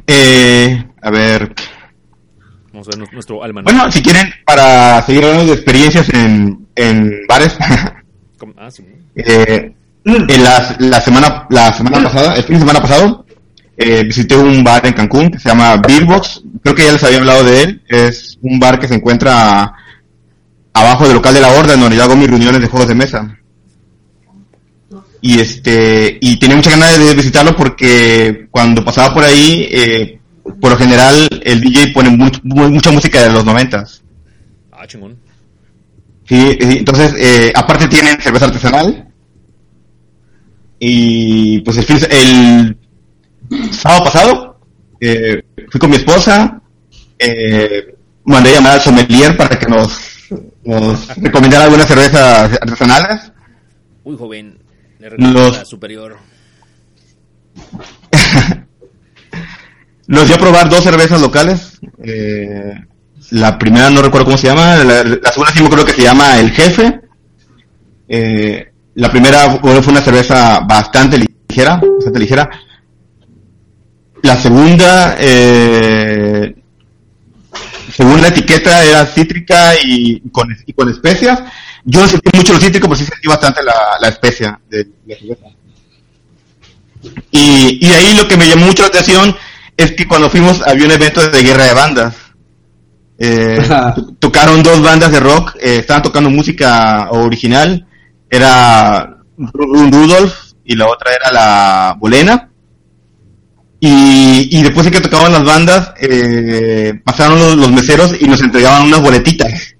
[0.07, 1.53] Eh, a ver,
[2.71, 3.73] Vamos a ver nu- nuestro almanaque.
[3.75, 7.57] bueno, si quieren, para seguir hablando de experiencias en, en bares,
[8.37, 8.83] Com- Ah, sí.
[9.15, 9.73] eh,
[10.05, 13.25] en la, la semana la semana pasada, el fin de semana pasado,
[13.77, 16.41] eh, visité un bar en Cancún que se llama Beerbox.
[16.63, 17.81] Creo que ya les había hablado de él.
[17.87, 19.73] Es un bar que se encuentra
[20.73, 22.95] abajo del local de la Horda, en donde yo hago mis reuniones de juegos de
[22.95, 23.37] mesa.
[25.21, 30.18] Y este, y tenía mucha ganas de visitarlo porque cuando pasaba por ahí, eh,
[30.59, 34.03] por lo general el DJ pone much- mu- mucha música de los noventas.
[34.71, 35.17] Ah, chingón.
[36.27, 39.07] Sí, sí, entonces, eh, aparte tienen cerveza artesanal.
[40.79, 42.77] Y pues el, fin- el
[43.73, 44.59] sábado pasado
[45.01, 46.61] eh, fui con mi esposa,
[47.17, 47.95] eh,
[48.25, 49.99] mandé llamar al sommelier para que nos,
[50.63, 53.31] nos recomendara algunas cervezas artesanales.
[54.03, 54.57] Uy, joven.
[54.99, 56.17] Le recomiendo Los- la superior.
[60.09, 61.79] Nos dio a probar dos cervezas locales.
[62.03, 62.73] eh,
[63.29, 66.39] la primera no recuerdo cómo se llama, la, segunda sí me acuerdo que se llama
[66.39, 66.99] El Jefe.
[68.07, 72.49] Eh, la primera fue una cerveza bastante ligera, bastante ligera.
[74.23, 76.55] La segunda, eh,
[77.95, 80.51] según la etiqueta, era cítrica y con,
[80.89, 81.39] especias.
[81.85, 85.45] Yo no sentí mucho lo cítrico, pero sí sentí bastante la, especia de la cerveza.
[87.29, 89.35] Y, y ahí lo que me llamó mucho la atención
[89.83, 92.15] es que cuando fuimos había un evento de guerra de bandas.
[93.17, 93.57] Eh,
[93.95, 97.85] to- tocaron dos bandas de rock, eh, estaban tocando música original,
[98.29, 102.45] era Ru- Rudolf y la otra era la Bolena.
[103.81, 108.41] Y, y después de que tocaban las bandas, eh, pasaron los, los meseros y nos
[108.41, 109.75] entregaban unas boletitas.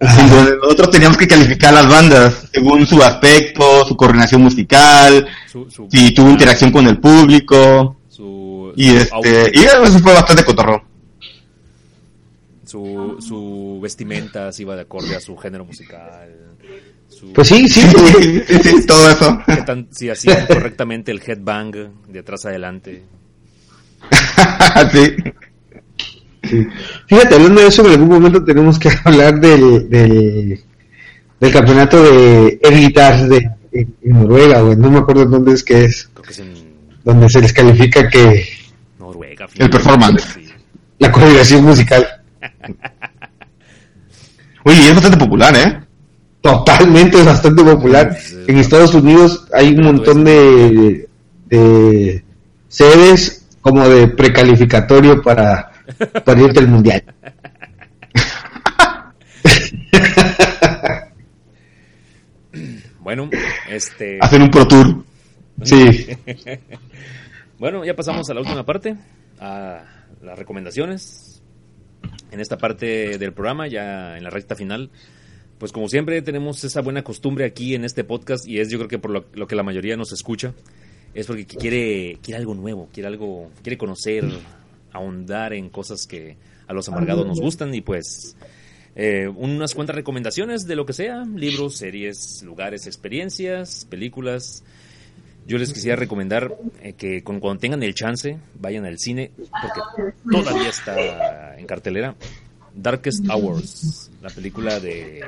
[0.00, 5.68] En donde nosotros teníamos que calificar las bandas según su aspecto, su coordinación musical, Su,
[5.70, 7.96] su, si tuvo interacción con el público.
[8.76, 10.84] Y su este, y eso fue bastante cotorro.
[12.66, 16.28] su, su vestimenta si iba de acorde a su género musical.
[17.08, 17.80] Su, Pues sí, sí.
[17.82, 19.38] Sí, sí, sí, todo eso.
[19.66, 21.72] tan- si hacían correctamente el headbang
[22.08, 23.02] de atrás adelante.
[24.92, 25.14] sí.
[26.48, 26.66] Sí.
[27.06, 30.60] Fíjate, hablando de eso, en algún momento tenemos que hablar del, del,
[31.40, 34.76] del campeonato de Air Guitar de, en, Noruega, güey.
[34.76, 36.54] No me acuerdo dónde es que es, Creo que es en
[37.04, 38.46] donde se les califica que.
[39.56, 40.22] El performance.
[40.34, 40.48] Sí.
[40.98, 42.06] la coordinación musical.
[44.64, 45.80] Oye, y es bastante popular, ¿eh?
[46.40, 48.16] Totalmente es bastante popular.
[48.18, 48.44] Sí.
[48.46, 51.08] En Estados Unidos hay un montón de,
[51.46, 52.24] de
[52.68, 55.70] sedes como de precalificatorio para,
[56.24, 57.02] para irte al mundial.
[63.04, 63.28] Bueno,
[63.68, 64.18] este.
[64.18, 65.04] Hacen un pro tour.
[65.62, 66.08] Sí.
[67.56, 68.96] Bueno, ya pasamos a la última parte,
[69.40, 69.84] a
[70.22, 71.42] las recomendaciones.
[72.30, 74.90] En esta parte del programa, ya en la recta final,
[75.58, 78.88] pues como siempre tenemos esa buena costumbre aquí en este podcast y es yo creo
[78.88, 80.52] que por lo, lo que la mayoría nos escucha,
[81.14, 84.24] es porque quiere, quiere algo nuevo, quiere algo, quiere conocer,
[84.92, 88.36] ahondar en cosas que a los amargados nos gustan y pues
[88.96, 94.64] eh, unas cuantas recomendaciones de lo que sea, libros, series, lugares, experiencias, películas.
[95.46, 100.70] Yo les quisiera recomendar eh, que cuando tengan el chance vayan al cine porque todavía
[100.70, 102.14] está en cartelera
[102.74, 105.22] Darkest Hours, la película de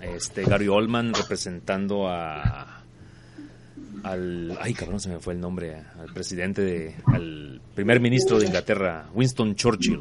[0.00, 2.82] este Gary Oldman representando a
[4.02, 8.46] al, ay cabrón se me fue el nombre, al presidente, de, al primer ministro de
[8.46, 10.00] Inglaterra, Winston Churchill.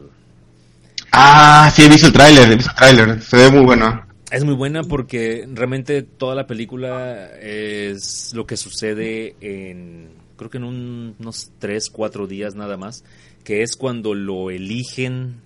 [1.12, 4.07] Ah, sí, he visto el tráiler, he visto el tráiler, se ve muy bueno.
[4.30, 10.58] Es muy buena porque realmente toda la película es lo que sucede en, creo que
[10.58, 13.06] en unos 3, 4 días nada más,
[13.46, 15.42] que es cuando lo eligen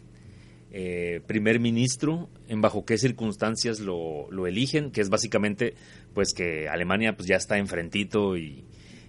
[0.71, 5.75] eh, primer ministro, en bajo qué circunstancias lo, lo, eligen, que es básicamente
[6.15, 8.63] pues que Alemania pues ya está enfrentito y,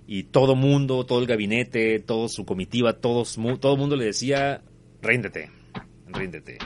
[0.07, 4.61] y todo mundo, todo el gabinete, toda su comitiva, todos, todo mundo le decía,
[5.01, 5.49] ríndete,
[6.09, 6.59] ríndete.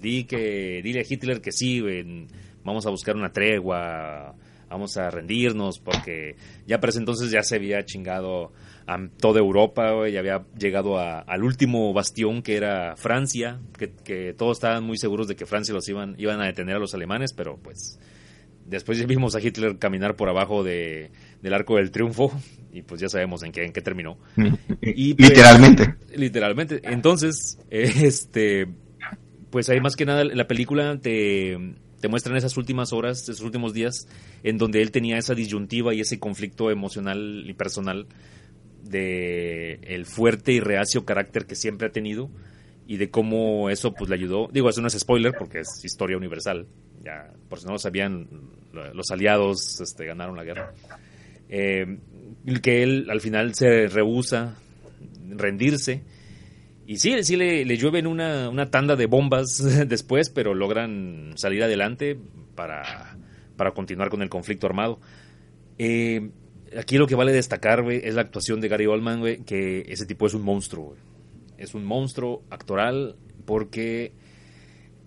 [0.00, 1.80] Di que, dile a Hitler que sí,
[2.64, 4.34] vamos a buscar una tregua,
[4.68, 6.36] vamos a rendirnos, porque
[6.66, 8.52] ya para ese entonces ya se había chingado
[8.86, 14.84] a toda Europa, ya había llegado al último bastión que era Francia, que, todos estaban
[14.84, 17.98] muy seguros de que Francia los iban, iban a detener a los alemanes, pero pues
[18.66, 21.10] después ya vimos a Hitler caminar por abajo de,
[21.42, 22.32] del arco del triunfo
[22.72, 24.18] y pues ya sabemos en qué, en qué terminó.
[24.80, 25.94] Y, pues, literalmente.
[26.16, 26.80] Literalmente.
[26.82, 28.66] Entonces, este,
[29.50, 31.56] pues hay más que nada la película te,
[32.02, 34.08] te muestran esas últimas horas, esos últimos días,
[34.42, 38.08] en donde él tenía esa disyuntiva y ese conflicto emocional y personal
[38.82, 42.28] de el fuerte y reacio carácter que siempre ha tenido
[42.88, 44.48] y de cómo eso pues le ayudó.
[44.52, 46.66] Digo, eso no es spoiler porque es historia universal.
[47.04, 48.28] Ya, por si no lo sabían,
[48.72, 50.74] los aliados este, ganaron la guerra.
[51.48, 51.98] Eh,
[52.60, 54.56] que él al final se rehúsa
[55.28, 56.02] rendirse
[56.86, 61.62] y sí, sí le, le llueven una, una, tanda de bombas después, pero logran salir
[61.62, 62.18] adelante
[62.54, 63.16] para,
[63.56, 65.00] para continuar con el conflicto armado.
[65.78, 66.30] Eh,
[66.76, 70.34] aquí lo que vale destacar, es la actuación de Gary Oldman, que ese tipo es
[70.34, 70.96] un monstruo,
[71.56, 74.12] Es un monstruo actoral porque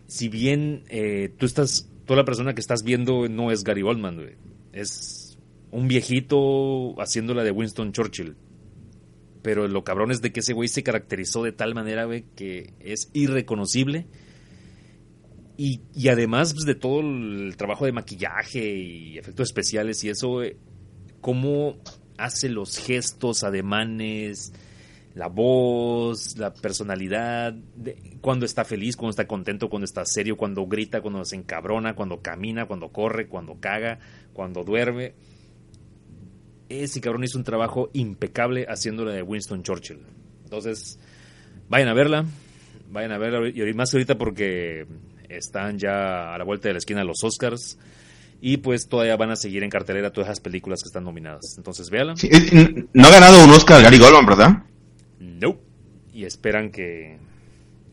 [0.08, 4.38] si bien eh, tú estás, toda la persona que estás viendo no es Gary Oldman,
[4.72, 5.38] Es
[5.72, 8.36] un viejito haciéndola de Winston Churchill
[9.46, 13.12] pero lo cabrón es de que ese güey se caracterizó de tal manera, que es
[13.14, 14.08] irreconocible.
[15.56, 20.40] Y, además pues, de todo el trabajo de maquillaje y efectos especiales y eso,
[21.22, 21.78] cómo
[22.18, 24.52] hace los gestos, ademanes,
[25.14, 27.56] la voz, la personalidad,
[28.22, 32.20] cuando está feliz, cuando está contento, cuando está serio, cuando grita, cuando se encabrona, cuando
[32.20, 34.00] camina, cuando corre, cuando caga,
[34.34, 35.14] cuando duerme
[36.70, 40.00] ese cabrón hizo un trabajo impecable haciéndola de Winston Churchill.
[40.44, 41.00] Entonces,
[41.70, 42.26] vayan a verla,
[42.92, 44.86] vayan a verla, y más ahorita porque
[45.30, 47.78] están ya a la vuelta de la esquina los Oscars.
[48.42, 51.56] Y pues todavía van a seguir en cartelera todas esas películas que están nominadas.
[51.58, 52.14] Entonces, véala.
[52.94, 54.64] no ha ganado un Oscar Gary Goldman, ¿verdad?
[55.20, 55.58] No.
[56.14, 57.18] Y esperan que,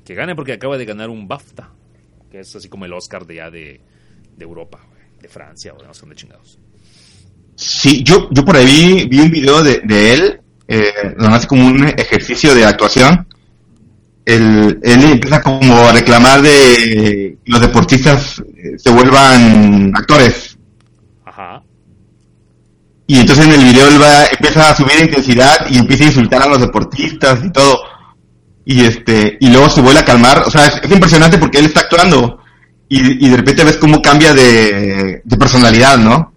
[0.04, 1.70] que gane porque acaba de ganar un BAFTA,
[2.30, 3.80] que es así como el Oscar de ya de,
[4.36, 4.80] de Europa,
[5.20, 6.58] de Francia o de no sé dónde chingados.
[7.56, 11.66] Sí, yo, yo por ahí vi, un video de, de él, eh, donde hace como
[11.66, 13.26] un ejercicio de actuación.
[14.24, 20.56] él empieza como a reclamar de los deportistas eh, se vuelvan actores.
[21.24, 21.62] Ajá.
[23.06, 26.42] Y entonces en el video él va, empieza a subir intensidad y empieza a insultar
[26.42, 27.82] a los deportistas y todo.
[28.64, 30.44] Y este, y luego se vuelve a calmar.
[30.46, 32.38] O sea, es, impresionante porque él está actuando.
[32.88, 36.31] Y, y de repente ves cómo cambia de, de personalidad, ¿no?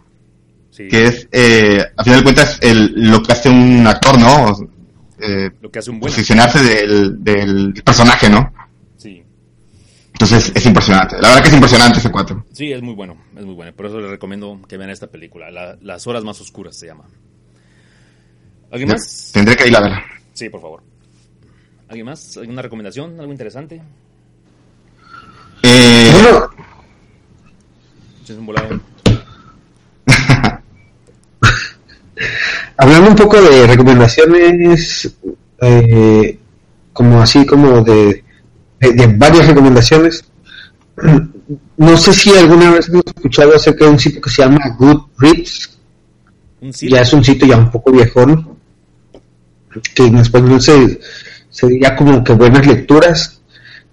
[0.75, 4.55] Que es, eh, a final de cuentas, el, lo que hace un actor, ¿no?
[5.19, 8.53] Eh, lo que hace un buen posicionarse del, del personaje, ¿no?
[8.97, 9.23] Sí.
[10.07, 11.15] Entonces es impresionante.
[11.21, 12.45] La verdad que es impresionante ese cuatro.
[12.51, 13.73] Sí, es muy bueno, es muy bueno.
[13.73, 15.49] Por eso les recomiendo que vean esta película.
[15.81, 17.05] Las horas más oscuras se llama.
[18.71, 19.31] ¿Alguien más?
[19.33, 20.03] Tendré que ir a verla.
[20.33, 20.83] Sí, por favor.
[21.87, 22.37] ¿Alguien más?
[22.37, 23.19] ¿Alguna recomendación?
[23.19, 23.81] ¿Algo interesante?
[25.63, 26.11] Eh...
[28.23, 28.79] Es un volado.
[32.77, 35.15] Hablando un poco de recomendaciones,
[35.61, 36.39] eh,
[36.93, 38.23] como así como de,
[38.79, 40.23] de, varias recomendaciones,
[41.77, 45.77] no sé si alguna vez hemos escuchado acerca de un sitio que se llama Goodreads.
[46.81, 48.57] Ya es un sitio ya un poco viejón,
[49.93, 50.99] que en español se,
[51.49, 53.41] se diría como que buenas lecturas.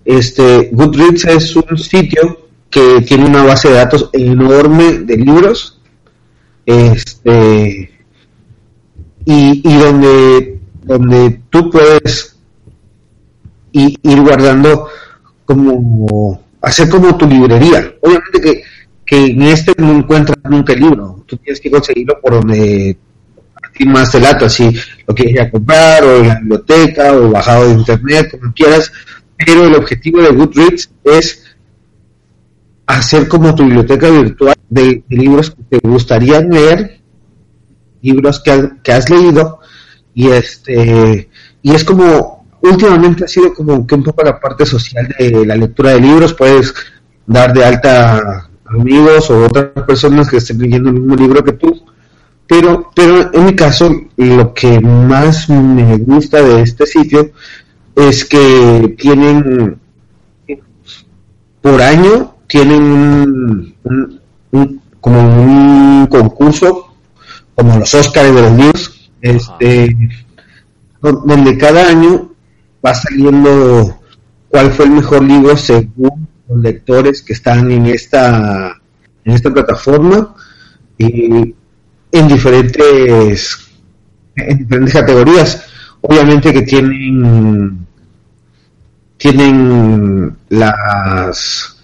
[0.05, 5.81] Este, Goodreads es un sitio que tiene una base de datos enorme de libros.
[6.64, 7.93] Este,
[9.25, 12.37] y, y donde, donde tú puedes
[13.73, 14.89] ir, guardando
[15.45, 17.95] como hacer como tu librería.
[18.01, 18.62] Obviamente que,
[19.05, 22.97] que en este no encuentras nunca el libro, tú tienes que conseguirlo por donde
[23.55, 24.70] a más te lata, si
[25.07, 28.93] lo quieres ir a comprar o en la biblioteca o bajado de internet, como quieras,
[29.37, 31.45] pero el objetivo de Goodreads es
[32.87, 37.01] hacer como tu biblioteca virtual de libros que te gustaría leer
[38.03, 39.61] libros que, que has leído
[40.14, 41.28] y este
[41.62, 45.57] y es como últimamente ha sido como que un poco la parte social de la
[45.57, 46.74] lectura de libros puedes
[47.26, 51.82] dar de alta amigos o otras personas que estén leyendo el mismo libro que tú
[52.46, 57.30] pero pero en mi caso lo que más me gusta de este sitio
[57.94, 59.78] es que tienen
[61.61, 66.91] por año tienen un, como un concurso
[67.55, 69.96] como los Oscars de los libros este
[71.00, 72.32] donde cada año
[72.84, 74.00] va saliendo
[74.48, 78.80] cuál fue el mejor libro según los lectores que están en esta
[79.24, 80.34] en esta plataforma
[80.98, 81.55] y
[82.12, 83.59] en diferentes
[84.36, 85.66] en diferentes categorías.
[86.00, 87.86] Obviamente que tienen
[89.16, 91.76] tienen las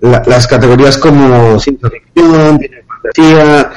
[0.00, 3.72] las categorías como ciencia ficción, fantasía,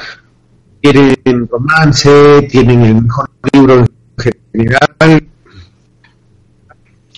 [0.80, 3.88] tienen romance, tienen el mejor libro en
[4.52, 5.28] general,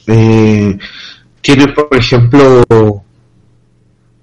[0.07, 0.79] eh,
[1.41, 2.65] tienen por ejemplo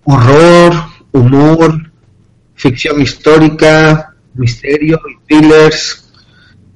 [0.04, 0.74] horror,
[1.12, 1.92] humor,
[2.56, 6.10] ficción histórica, misterio y thrillers,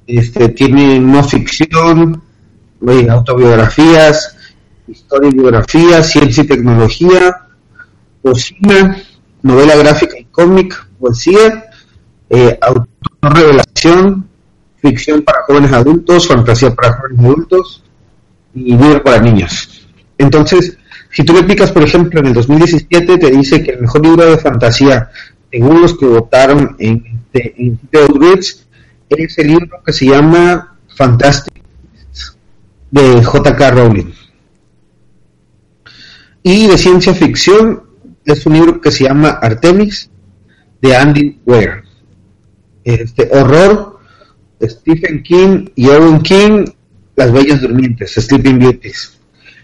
[0.06, 2.22] este, tienen no ficción,
[3.08, 4.36] autobiografías,
[4.88, 7.46] historia y biografía, ciencia y tecnología,
[8.22, 8.96] cocina,
[9.42, 11.71] novela gráfica y cómic, poesía,
[12.32, 14.26] eh, autorrevelación,
[14.80, 17.84] ficción para jóvenes adultos, fantasía para jóvenes adultos
[18.54, 19.86] y libro para niños.
[20.16, 20.78] Entonces,
[21.10, 24.24] si tú le picas, por ejemplo, en el 2017 te dice que el mejor libro
[24.24, 25.10] de fantasía,
[25.50, 28.66] según los que votaron en, este, en Goodreads,
[29.10, 31.62] es el libro que se llama Fantastic
[32.90, 33.70] de J.K.
[33.72, 34.10] Rowling.
[36.42, 37.82] Y de ciencia ficción
[38.24, 40.10] es un libro que se llama Artemis
[40.80, 41.81] de Andy Weir.
[42.84, 43.98] Este horror,
[44.60, 46.64] Stephen King y Owen King,
[47.16, 49.18] Las Bellas Durmientes, Sleeping Beauties.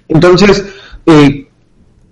[0.09, 0.65] Entonces,
[1.07, 1.49] eh,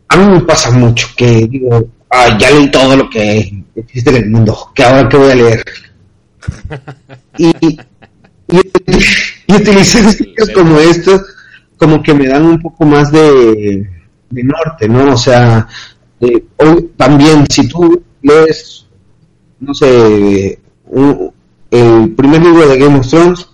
[0.08, 4.16] a mí me pasa mucho que digo, ah, ya leí todo lo que existe en
[4.16, 5.64] el mundo, que ahora que voy a leer.
[7.38, 7.78] y, y,
[9.46, 11.22] y utilizar sitios como estos
[11.76, 13.88] como que me dan un poco más de,
[14.30, 15.12] de norte, ¿no?
[15.12, 15.68] O sea,
[16.20, 18.86] hoy, también si tú lees,
[19.60, 20.58] no sé,
[21.70, 23.48] el primer libro de Game of Thrones,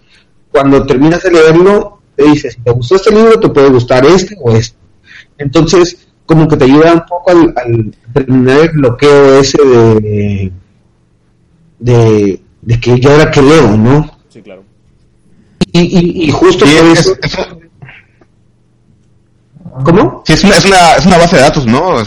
[0.50, 4.36] cuando terminas de leerlo, te dices, si te gustó este libro, te puede gustar este
[4.40, 4.76] o este.
[5.38, 10.52] Entonces, como que te ayuda un poco al, terminar el bloqueo ese de,
[11.78, 14.18] de, de que yo ahora que leo, ¿no?
[14.28, 14.62] Sí, claro.
[15.72, 17.16] Y, y, justo por eso...
[19.84, 20.22] ¿Cómo?
[20.26, 22.00] Sí, es una, es, una, es una base de datos, ¿no?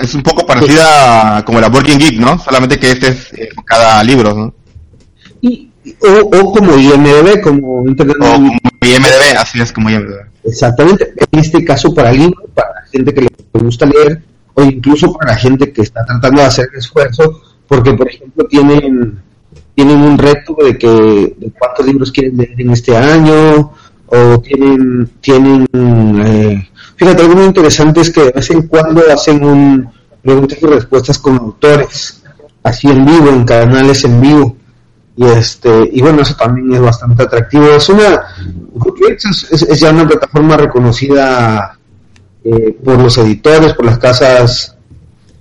[0.00, 2.38] Es, un poco parecida como la Working Geek, ¿no?
[2.38, 4.54] Solamente que este es eh, cada libro, ¿no?
[5.40, 5.70] Y,
[6.00, 8.16] o, o como IMDB, como Internet.
[8.20, 10.26] O como IMDB, así es como IMDB.
[10.44, 11.12] Exactamente.
[11.32, 14.22] En este caso, para libros, para la gente que le gusta leer,
[14.54, 19.20] o incluso para la gente que está tratando de hacer esfuerzo, porque, por ejemplo, tienen
[19.74, 23.72] tienen un reto de que de cuántos libros quieren leer en este año
[24.06, 29.44] o tienen tienen eh, fíjate algo muy interesante es que de vez en cuando hacen
[29.44, 29.88] un
[30.22, 32.22] preguntas y respuestas con autores
[32.62, 34.56] así en vivo en canales en vivo.
[35.16, 37.68] Y este y bueno eso también es bastante atractivo.
[37.68, 38.22] Es una
[39.50, 41.78] es, ya una plataforma reconocida
[42.42, 44.76] eh, por los editores por las casas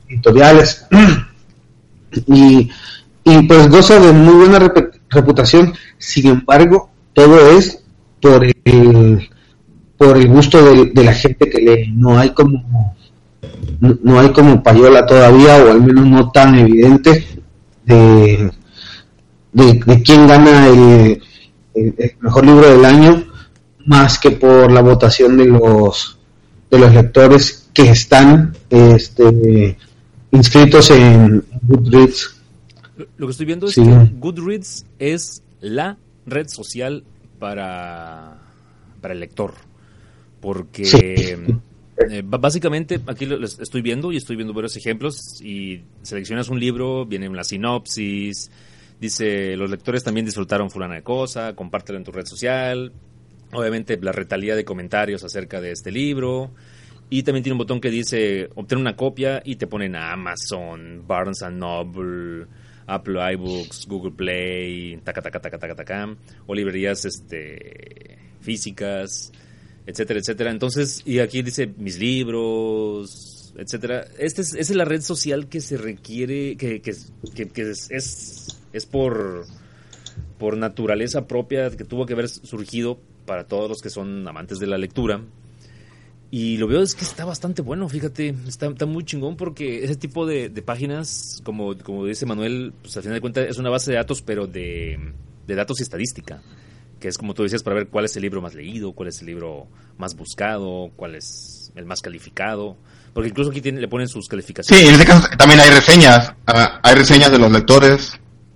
[0.08, 0.86] editoriales.
[2.28, 2.70] Y
[3.24, 4.60] y pues goza de muy buena
[5.10, 5.74] reputación.
[5.98, 7.83] Sin embargo, todo es
[8.24, 9.30] por el,
[9.98, 11.92] por el gusto de, la gente que lee.
[11.94, 12.96] No hay como
[13.82, 17.28] no, hay como payola todavía o al menos no tan evidente
[17.84, 18.50] de,
[19.52, 21.22] de, quién gana el,
[22.22, 23.26] mejor libro del año
[23.86, 26.18] más que por la votación de los
[26.72, 29.78] de los lectores que están este,
[30.32, 32.42] inscritos en Goodreads
[33.18, 37.04] lo que estoy viendo es que Goodreads es la red social
[37.44, 38.38] para,
[39.02, 39.54] para el lector.
[40.40, 41.38] Porque
[42.10, 47.06] eh, básicamente aquí lo estoy viendo y estoy viendo varios ejemplos y seleccionas un libro,
[47.06, 48.50] viene una sinopsis,
[48.98, 52.94] dice los lectores también disfrutaron fulana de cosa, compártelo en tu red social.
[53.52, 56.52] Obviamente la retalía de comentarios acerca de este libro.
[57.10, 61.04] Y también tiene un botón que dice obtener una copia y te ponen a Amazon,
[61.06, 62.48] Barnes and Noble,
[62.88, 69.32] Apple iBooks, Google Play, taca, taca, taca, taca, taca, o librerías este, físicas,
[69.86, 70.52] etcétera, etcétera.
[70.52, 74.08] Entonces, y aquí dice mis libros, etcétera.
[74.18, 76.94] Esta es, es la red social que se requiere, que, que,
[77.48, 79.46] que, es, Es por,
[80.40, 84.68] por naturaleza propia que tuvo que haber surgido para todos los que son amantes de
[84.68, 85.22] la lectura.
[86.36, 89.96] Y lo veo es que está bastante bueno, fíjate, está, está muy chingón porque ese
[89.96, 93.70] tipo de, de, páginas, como, como dice Manuel, pues al final de cuentas es una
[93.70, 94.98] base de datos, pero de,
[95.46, 96.42] de datos y estadística
[97.00, 99.20] que es como tú decías, para ver cuál es el libro más leído, cuál es
[99.20, 99.68] el libro
[100.00, 102.78] más buscado, cuál es el más calificado.
[103.14, 104.82] Porque incluso aquí tiene, le ponen sus calificaciones.
[104.82, 108.14] Sí, en este caso también hay reseñas, ah, hay reseñas de los lectores.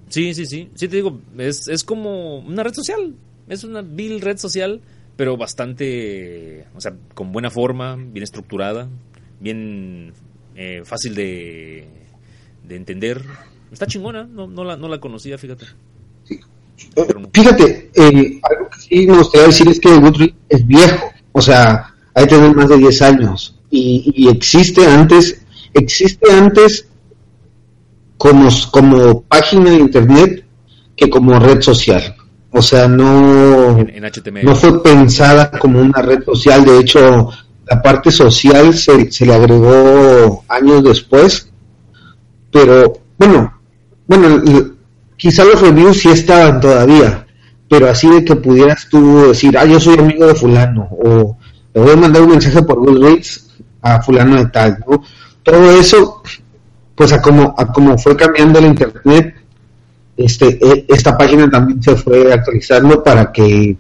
[0.07, 0.71] Sí, sí, sí.
[0.73, 3.13] Sí, te digo, es, es como una red social.
[3.49, 4.81] Es una vil red social,
[5.17, 8.87] pero bastante, o sea, con buena forma, bien estructurada,
[9.39, 10.13] bien
[10.55, 11.87] eh, fácil de,
[12.63, 13.23] de entender.
[13.71, 15.65] Está chingona, no, no, la, no la conocía, fíjate.
[17.33, 21.95] Fíjate, eh, algo que sí me gustaría decir es que Goodreads es viejo, o sea,
[22.13, 25.41] hay que tener más de 10 años y, y, existe antes,
[25.73, 26.87] existe antes
[28.17, 30.45] como, como página de internet
[30.95, 32.15] que como red social.
[32.51, 34.11] O sea, no, en,
[34.43, 37.29] no fue pensada como una red social, de hecho,
[37.69, 41.51] la parte social se, se le agregó años después,
[42.51, 43.53] pero bueno,
[44.07, 44.41] bueno,
[45.17, 47.27] quizá los reviews sí estaban todavía,
[47.69, 51.37] pero así de que pudieras tú decir, ah, yo soy amigo de fulano, o
[51.73, 53.49] le voy a mandar un mensaje por Goodreads
[53.81, 55.03] a fulano de tal, ¿no?
[55.43, 56.23] Todo eso,
[56.95, 59.35] pues a como, a como fue cambiando el internet,
[60.17, 63.77] este, esta página también se fue actualizando para que,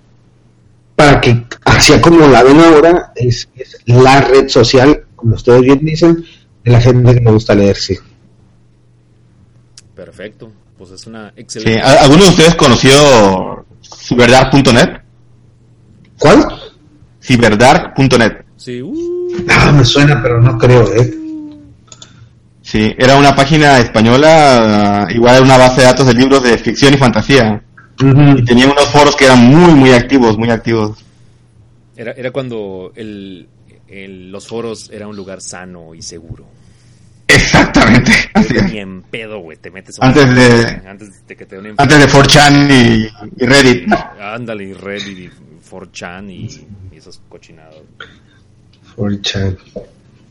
[0.95, 5.83] para que, hacia como la ven ahora, es, es la red social, como ustedes bien
[5.83, 6.23] dicen,
[6.63, 7.99] de la gente que le gusta leerse.
[9.95, 11.81] Perfecto pues es una excelente.
[11.81, 11.97] Sí.
[11.99, 15.01] ¿Alguno de ustedes conoció ciberdark.net?
[16.19, 16.45] ¿Cuál?
[17.21, 18.45] Ciberdark.net.
[18.55, 18.81] Sí.
[18.81, 19.45] Uh.
[19.49, 21.13] Ah, me suena, pero no creo, ¿eh?
[22.67, 26.93] Sí, era una página española, igual era una base de datos de libros de ficción
[26.93, 27.63] y fantasía.
[28.01, 28.39] Uh -huh.
[28.39, 30.97] Y tenía unos foros que eran muy, muy activos, muy activos.
[31.95, 33.47] Era, era cuando el,
[33.87, 36.45] el, los foros era un lugar sano y seguro.
[37.25, 38.11] Exactamente.
[38.33, 38.69] Así es.
[38.69, 42.05] Ni en pedo, güey, te metes antes de antes de que te den antes de
[42.05, 43.93] 4chan y, y, Reddit.
[44.19, 45.29] Ándale, y Reddit y
[45.71, 47.81] 4chan y, y esos cochinados.
[48.97, 49.57] 4chan.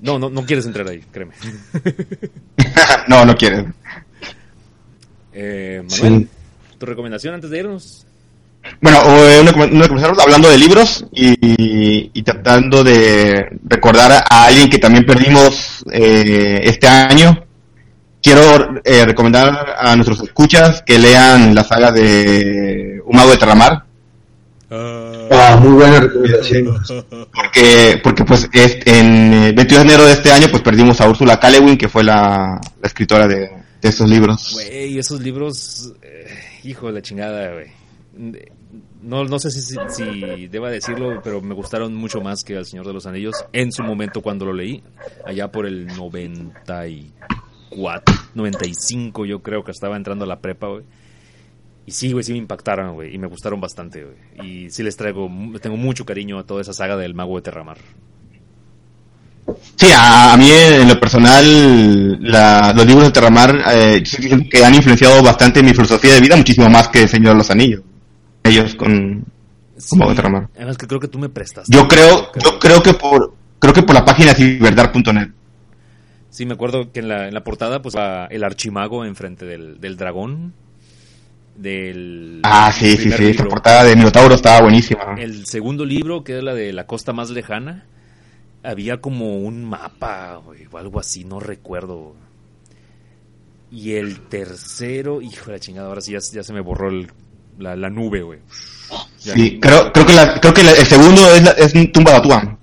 [0.01, 1.33] No, no, no quieres entrar ahí, créeme.
[3.09, 3.65] no, no quieres.
[5.33, 6.77] Eh, Manuel, sí.
[6.79, 8.07] ¿tu recomendación antes de irnos?
[8.81, 9.01] Bueno,
[9.41, 15.07] una, una comenzamos hablando de libros y, y, tratando de recordar a alguien que también
[15.07, 17.45] perdimos eh, este año.
[18.21, 23.86] Quiero eh, recomendar a nuestros escuchas que lean la saga de Un mago de Terramar.
[24.69, 26.67] Uh, ah, muy buena recomendación.
[27.33, 31.09] Porque, porque pues es, en el 22 de enero de este año pues perdimos a
[31.09, 31.51] Úrsula K.
[31.51, 33.49] Le Guin, que fue la, la escritora de,
[33.81, 34.55] de, estos libros.
[34.55, 36.27] Güey, esos libros, eh,
[36.65, 37.71] hijo de la chingada, güey
[39.03, 42.67] no, no sé si, si, si, deba decirlo, pero me gustaron mucho más que El
[42.67, 44.83] Señor de los Anillos en su momento cuando lo leí,
[45.25, 50.83] allá por el 94, 95 yo creo que estaba entrando a la prepa, güey.
[51.87, 54.67] Y sí, güey, sí me impactaron, güey, y me gustaron bastante, güey.
[54.67, 55.31] Y sí les traigo,
[55.63, 57.79] tengo mucho cariño a toda esa saga del Mago de Terramar.
[59.77, 64.03] Sí, a, a, mí en lo personal la, los libros de Terramar eh,
[64.51, 67.51] que han influenciado bastante mi filosofía de vida, muchísimo más que El Señor de los
[67.51, 67.83] Anillos
[68.49, 69.25] ellos con
[69.77, 70.49] sí, como Terramar.
[70.57, 71.69] Además que creo que tú me prestas.
[71.69, 75.31] Yo creo, creo, yo creo que por creo que por la página ciberdark.net.
[76.31, 77.95] Sí, me acuerdo que en la, en la portada pues
[78.31, 80.55] el archimago enfrente del, del dragón.
[81.57, 83.27] Del ah, sí, sí, sí.
[83.29, 85.15] Esta portada de Minotauro estaba buenísima.
[85.19, 87.87] El segundo libro, que es la de la costa más lejana,
[88.63, 92.15] había como un mapa o algo así, no recuerdo.
[93.71, 97.11] Y el tercero, hijo de la chingada, ahora sí ya, ya se me borró el,
[97.59, 98.41] la, la nube, güey.
[99.17, 102.17] Sí, creo, creo que, la, creo que la, el segundo es, la, es Tumba de
[102.19, 102.59] Atuán.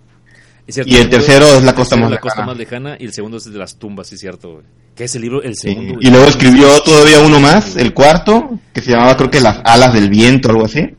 [0.67, 2.95] y el tercero es La Costa, más, la costa más Lejana.
[2.99, 4.65] Y el segundo es de las tumbas, sí, cierto, güey.
[4.95, 5.95] Que es el libro, el segundo.
[5.99, 6.07] Sí.
[6.07, 9.93] Y luego escribió todavía uno más, el cuarto, que se llamaba creo que Las Alas
[9.93, 10.95] del Viento, algo así.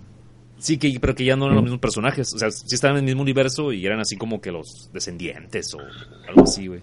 [0.58, 2.32] Sí, que, pero que ya no eran los mismos personajes.
[2.34, 5.74] O sea, sí estaban en el mismo universo y eran así como que los descendientes
[5.74, 5.78] o
[6.26, 6.80] algo así, güey.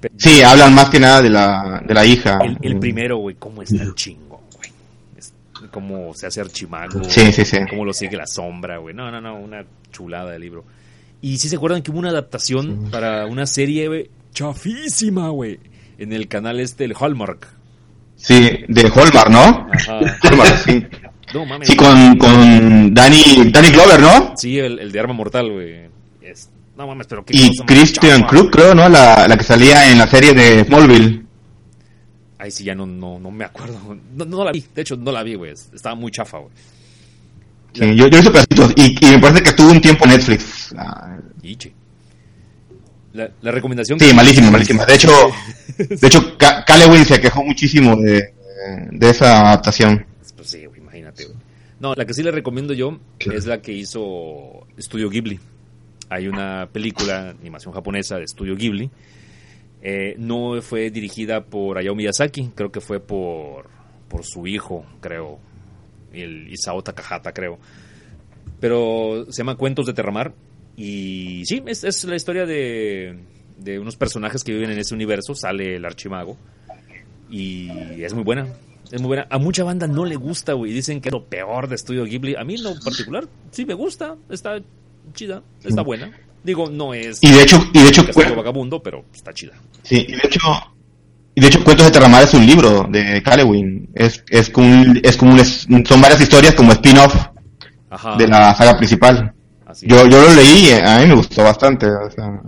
[0.00, 2.38] Pero, sí, hablan más que nada de la, de la hija.
[2.44, 4.70] El, el primero, güey, cómo está el chingo, güey.
[5.16, 5.34] Es,
[5.72, 7.02] cómo se hace archimago.
[7.04, 7.58] Sí, sí, sí.
[7.68, 8.94] Cómo lo sigue la sombra, güey.
[8.94, 10.64] No, no, no, una chulada de libro.
[11.20, 12.90] Y sí se acuerdan que hubo una adaptación sí.
[12.92, 15.58] para una serie, güey, chafísima, güey.
[15.98, 17.48] En el canal este, el Hallmark.
[18.16, 19.66] Sí, de Hallmark, ¿no?
[19.72, 20.00] Ajá.
[20.22, 20.86] Hallmark, sí.
[21.34, 24.34] No, mames, sí, con, con Danny, Danny Glover, ¿no?
[24.36, 25.86] Sí, el, el de Arma Mortal, güey.
[26.76, 28.88] No mames, pero qué Y Christian Krug, creo, ¿no?
[28.88, 31.24] La, la que salía en la serie de Smallville.
[32.38, 33.96] Ahí sí ya no, no, no me acuerdo.
[34.14, 35.52] No, no la vi, de hecho no la vi, güey.
[35.52, 36.52] Estaba muy chafa, güey.
[37.72, 40.74] Sí, yo, yo hice pedacitos y, y me parece que estuvo un tiempo en Netflix.
[40.76, 41.72] Ah, Ichi.
[43.16, 43.98] La, la recomendación.
[43.98, 44.84] Sí, malísima, malísima.
[44.84, 45.10] De hecho,
[45.78, 46.36] de hecho,
[46.66, 48.32] Calewin se quejó muchísimo de,
[48.90, 50.04] de esa adaptación.
[50.36, 51.36] Pues sí, güey, imagínate, güey.
[51.80, 53.38] No, la que sí le recomiendo yo Claro.
[53.38, 55.38] es la que hizo Estudio Ghibli.
[56.08, 58.90] Hay una película, animación japonesa de Estudio Ghibli.
[59.82, 63.68] Eh, no fue dirigida por Hayao Miyazaki, creo que fue por,
[64.08, 65.38] por su hijo, creo.
[66.12, 67.58] El Isao Takahata, creo.
[68.60, 70.32] Pero se llama Cuentos de Terramar.
[70.76, 73.18] Y sí, es, es la historia de,
[73.58, 75.34] de unos personajes que viven en ese universo.
[75.34, 76.36] Sale el archimago.
[77.30, 77.70] Y
[78.02, 78.46] es muy buena.
[78.92, 79.26] Es muy buena.
[79.30, 80.72] A mucha banda no le gusta, güey.
[80.72, 82.36] Dicen que es lo peor de Estudio Ghibli.
[82.36, 84.14] A mí en lo particular sí me gusta.
[84.30, 84.60] Está
[85.14, 85.42] chida.
[85.64, 86.10] Está buena.
[86.44, 88.04] Digo, no es Y de hecho, y de hecho,
[88.36, 89.54] Vagabundo, pero está chida.
[89.82, 90.38] sí, y de hecho,
[91.34, 93.88] y de hecho, Cuentos de Terramar es un libro de Calewin.
[93.94, 97.12] Es, es como, un- es como un, son varias historias como spin-off
[98.16, 99.32] de la saga principal.
[99.66, 101.86] Así Yo, yo lo leí, eh, a mí me gustó bastante.
[101.86, 102.40] o sea,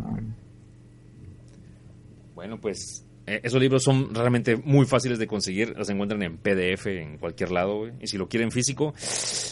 [2.35, 5.75] Bueno, pues eh, esos libros son realmente muy fáciles de conseguir.
[5.77, 7.93] Los encuentran en PDF en cualquier lado, güey.
[8.01, 8.95] Y si lo quieren físico,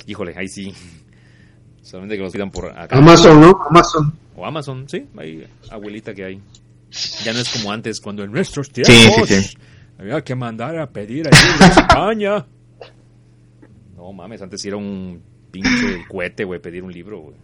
[0.06, 0.72] híjole, ahí sí.
[1.82, 2.96] Solamente que los pidan por acá.
[2.96, 3.58] Amazon, ¿no?
[3.68, 4.14] Amazon.
[4.36, 5.06] O Amazon, sí.
[5.16, 6.40] Hay abuelita que hay.
[7.24, 9.58] Ya no es como antes, cuando en nuestros Sí, tiempos sí, sí.
[9.98, 12.46] había que mandar a pedir allí en España.
[13.96, 15.20] No mames, antes sí era un
[15.50, 17.36] pinche cohete, güey, pedir un libro, güey.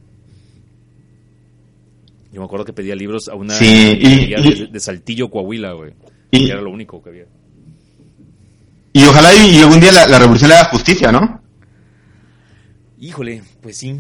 [2.33, 3.67] Yo me acuerdo que pedía libros a una Sí,
[4.01, 5.93] y- librería y- de, de Saltillo, Coahuila, güey.
[6.31, 7.27] Y- Que era lo único que había.
[8.95, 11.41] Y ojalá y, algún día la, la revolución le haga justicia, ¿no?
[13.01, 13.97] Híjole, pues sí.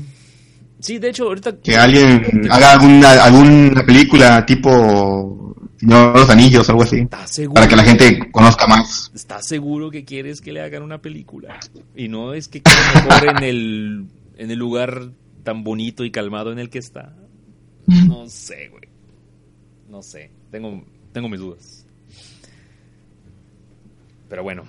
[0.80, 1.56] Sí, de hecho, ahorita...
[1.60, 6.98] Que alguien haga alguna, alguna película tipo Señor los Anillos, algo así.
[7.00, 7.54] ¿Estás seguro?
[7.54, 9.10] Para que la gente conozca más.
[9.14, 11.58] ¿Estás seguro que quieres que le hagan una película?
[11.96, 14.06] Y no es que quede mejor en el,
[14.36, 15.10] en el lugar
[15.42, 17.14] tan bonito y calmado en el que está.
[17.86, 18.84] No sé, güey.
[19.88, 20.30] No sé.
[20.50, 21.86] Tengo, tengo mis dudas.
[24.28, 24.64] Pero bueno.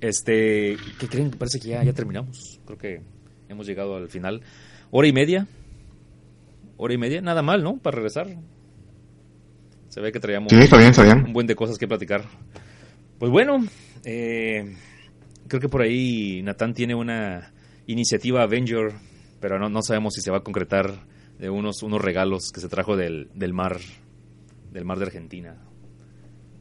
[0.00, 1.30] Este, ¿qué creen?
[1.30, 2.60] Parece que ya, ya terminamos.
[2.66, 3.00] Creo que
[3.48, 4.42] hemos llegado al final.
[4.90, 5.46] Hora y media.
[6.76, 7.78] Hora y media, nada mal, ¿no?
[7.78, 8.28] Para regresar.
[9.88, 11.24] Se ve que traíamos Sí, está bien, está bien.
[11.26, 12.24] un buen de cosas que platicar.
[13.18, 13.64] Pues bueno,
[14.04, 14.76] eh,
[15.48, 17.52] creo que por ahí Natán tiene una
[17.86, 18.92] iniciativa Avenger,
[19.40, 20.92] pero no, no sabemos si se va a concretar
[21.38, 23.78] de unos, unos regalos que se trajo del, del mar,
[24.70, 25.56] del mar de Argentina.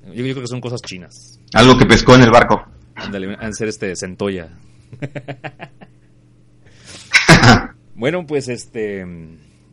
[0.08, 1.40] Yo, yo creo que son cosas chinas.
[1.54, 2.66] Algo que pescó en el barco.
[2.96, 4.50] Ándale, han ser este centolla.
[7.96, 9.06] bueno, pues este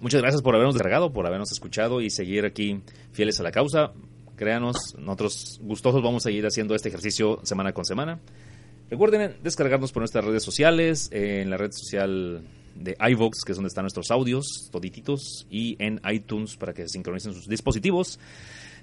[0.00, 2.82] muchas gracias por habernos descargado, por habernos escuchado y seguir aquí
[3.12, 3.92] fieles a la causa.
[4.36, 8.20] Créanos, nosotros gustosos vamos a seguir haciendo este ejercicio semana con semana.
[8.88, 12.42] Recuerden descargarnos por nuestras redes sociales, en la red social
[12.80, 17.34] de iVox, que es donde están nuestros audios, todititos, y en iTunes para que sincronicen
[17.34, 18.18] sus dispositivos.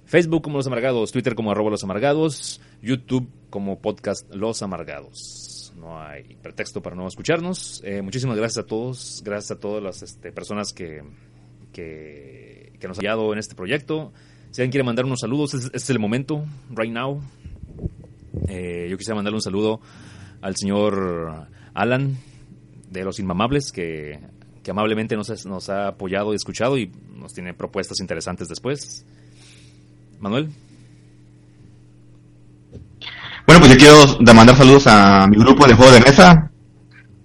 [0.05, 5.73] Facebook como Los Amargados, Twitter como arroba Los Amargados, YouTube como podcast Los Amargados.
[5.75, 7.81] No hay pretexto para no escucharnos.
[7.83, 11.03] Eh, muchísimas gracias a todos, gracias a todas las este, personas que,
[11.73, 14.13] que, nos han apoyado en este proyecto.
[14.51, 17.21] Si alguien quiere mandar unos saludos, este es el momento, right now.
[18.47, 19.81] Eh, yo quisiera mandarle un saludo
[20.41, 22.17] al señor Alan
[22.99, 24.19] de Los Inmamables, que,
[24.63, 29.05] que amablemente nos, nos ha apoyado y escuchado y nos tiene propuestas interesantes después.
[30.19, 30.49] Manuel.
[33.45, 36.51] Bueno, pues yo quiero da- mandar saludos a mi grupo de juego de mesa.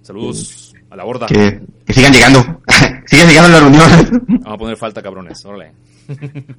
[0.01, 1.25] Saludos a la horda.
[1.27, 2.39] Que, que sigan llegando.
[3.05, 4.11] sigan llegando a las reuniones.
[4.27, 5.43] Vamos a poner falta, cabrones.
[5.45, 5.73] Órale.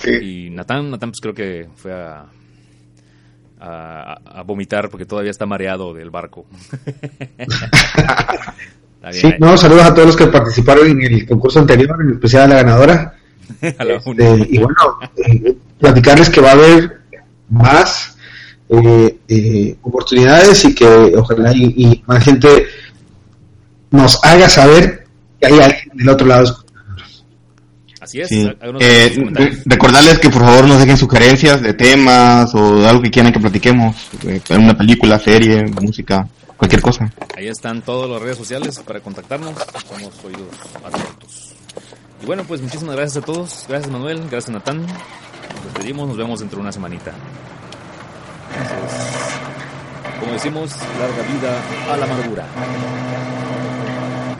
[0.00, 0.46] Sí.
[0.46, 2.24] Y Natán, Natán pues creo que fue a,
[3.62, 6.46] a, a vomitar porque todavía está mareado del barco.
[9.10, 12.46] Sí, no, saludos a todos los que participaron en el concurso anterior, en especial a
[12.46, 13.14] la ganadora.
[13.78, 17.00] A la Este, y bueno, eh, platicarles que va a haber
[17.50, 18.16] más
[18.68, 20.86] eh, eh, oportunidades y que
[21.16, 22.66] ojalá y, y más gente
[23.90, 25.04] nos haga saber
[25.40, 26.61] que hay alguien del otro lado.
[28.12, 28.28] Así es.
[28.28, 28.50] Sí.
[28.80, 33.32] Eh, re- recordarles que por favor nos dejen sugerencias de temas o algo que quieran
[33.32, 33.96] que platiquemos.
[34.26, 36.26] eh, una película, serie, música,
[36.56, 37.10] cualquier cosa.
[37.36, 39.54] Ahí están todas las redes sociales para contactarnos.
[39.88, 40.48] Somos oídos
[40.84, 41.54] atentos.
[42.22, 43.64] Y bueno, pues muchísimas gracias a todos.
[43.68, 44.82] Gracias Manuel, gracias Natán.
[44.82, 47.12] Nos despedimos, nos vemos dentro de una semanita.
[48.54, 49.08] Entonces,
[50.20, 50.70] como decimos,
[51.00, 52.46] larga vida a la amargura.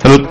[0.02, 0.28] Salud.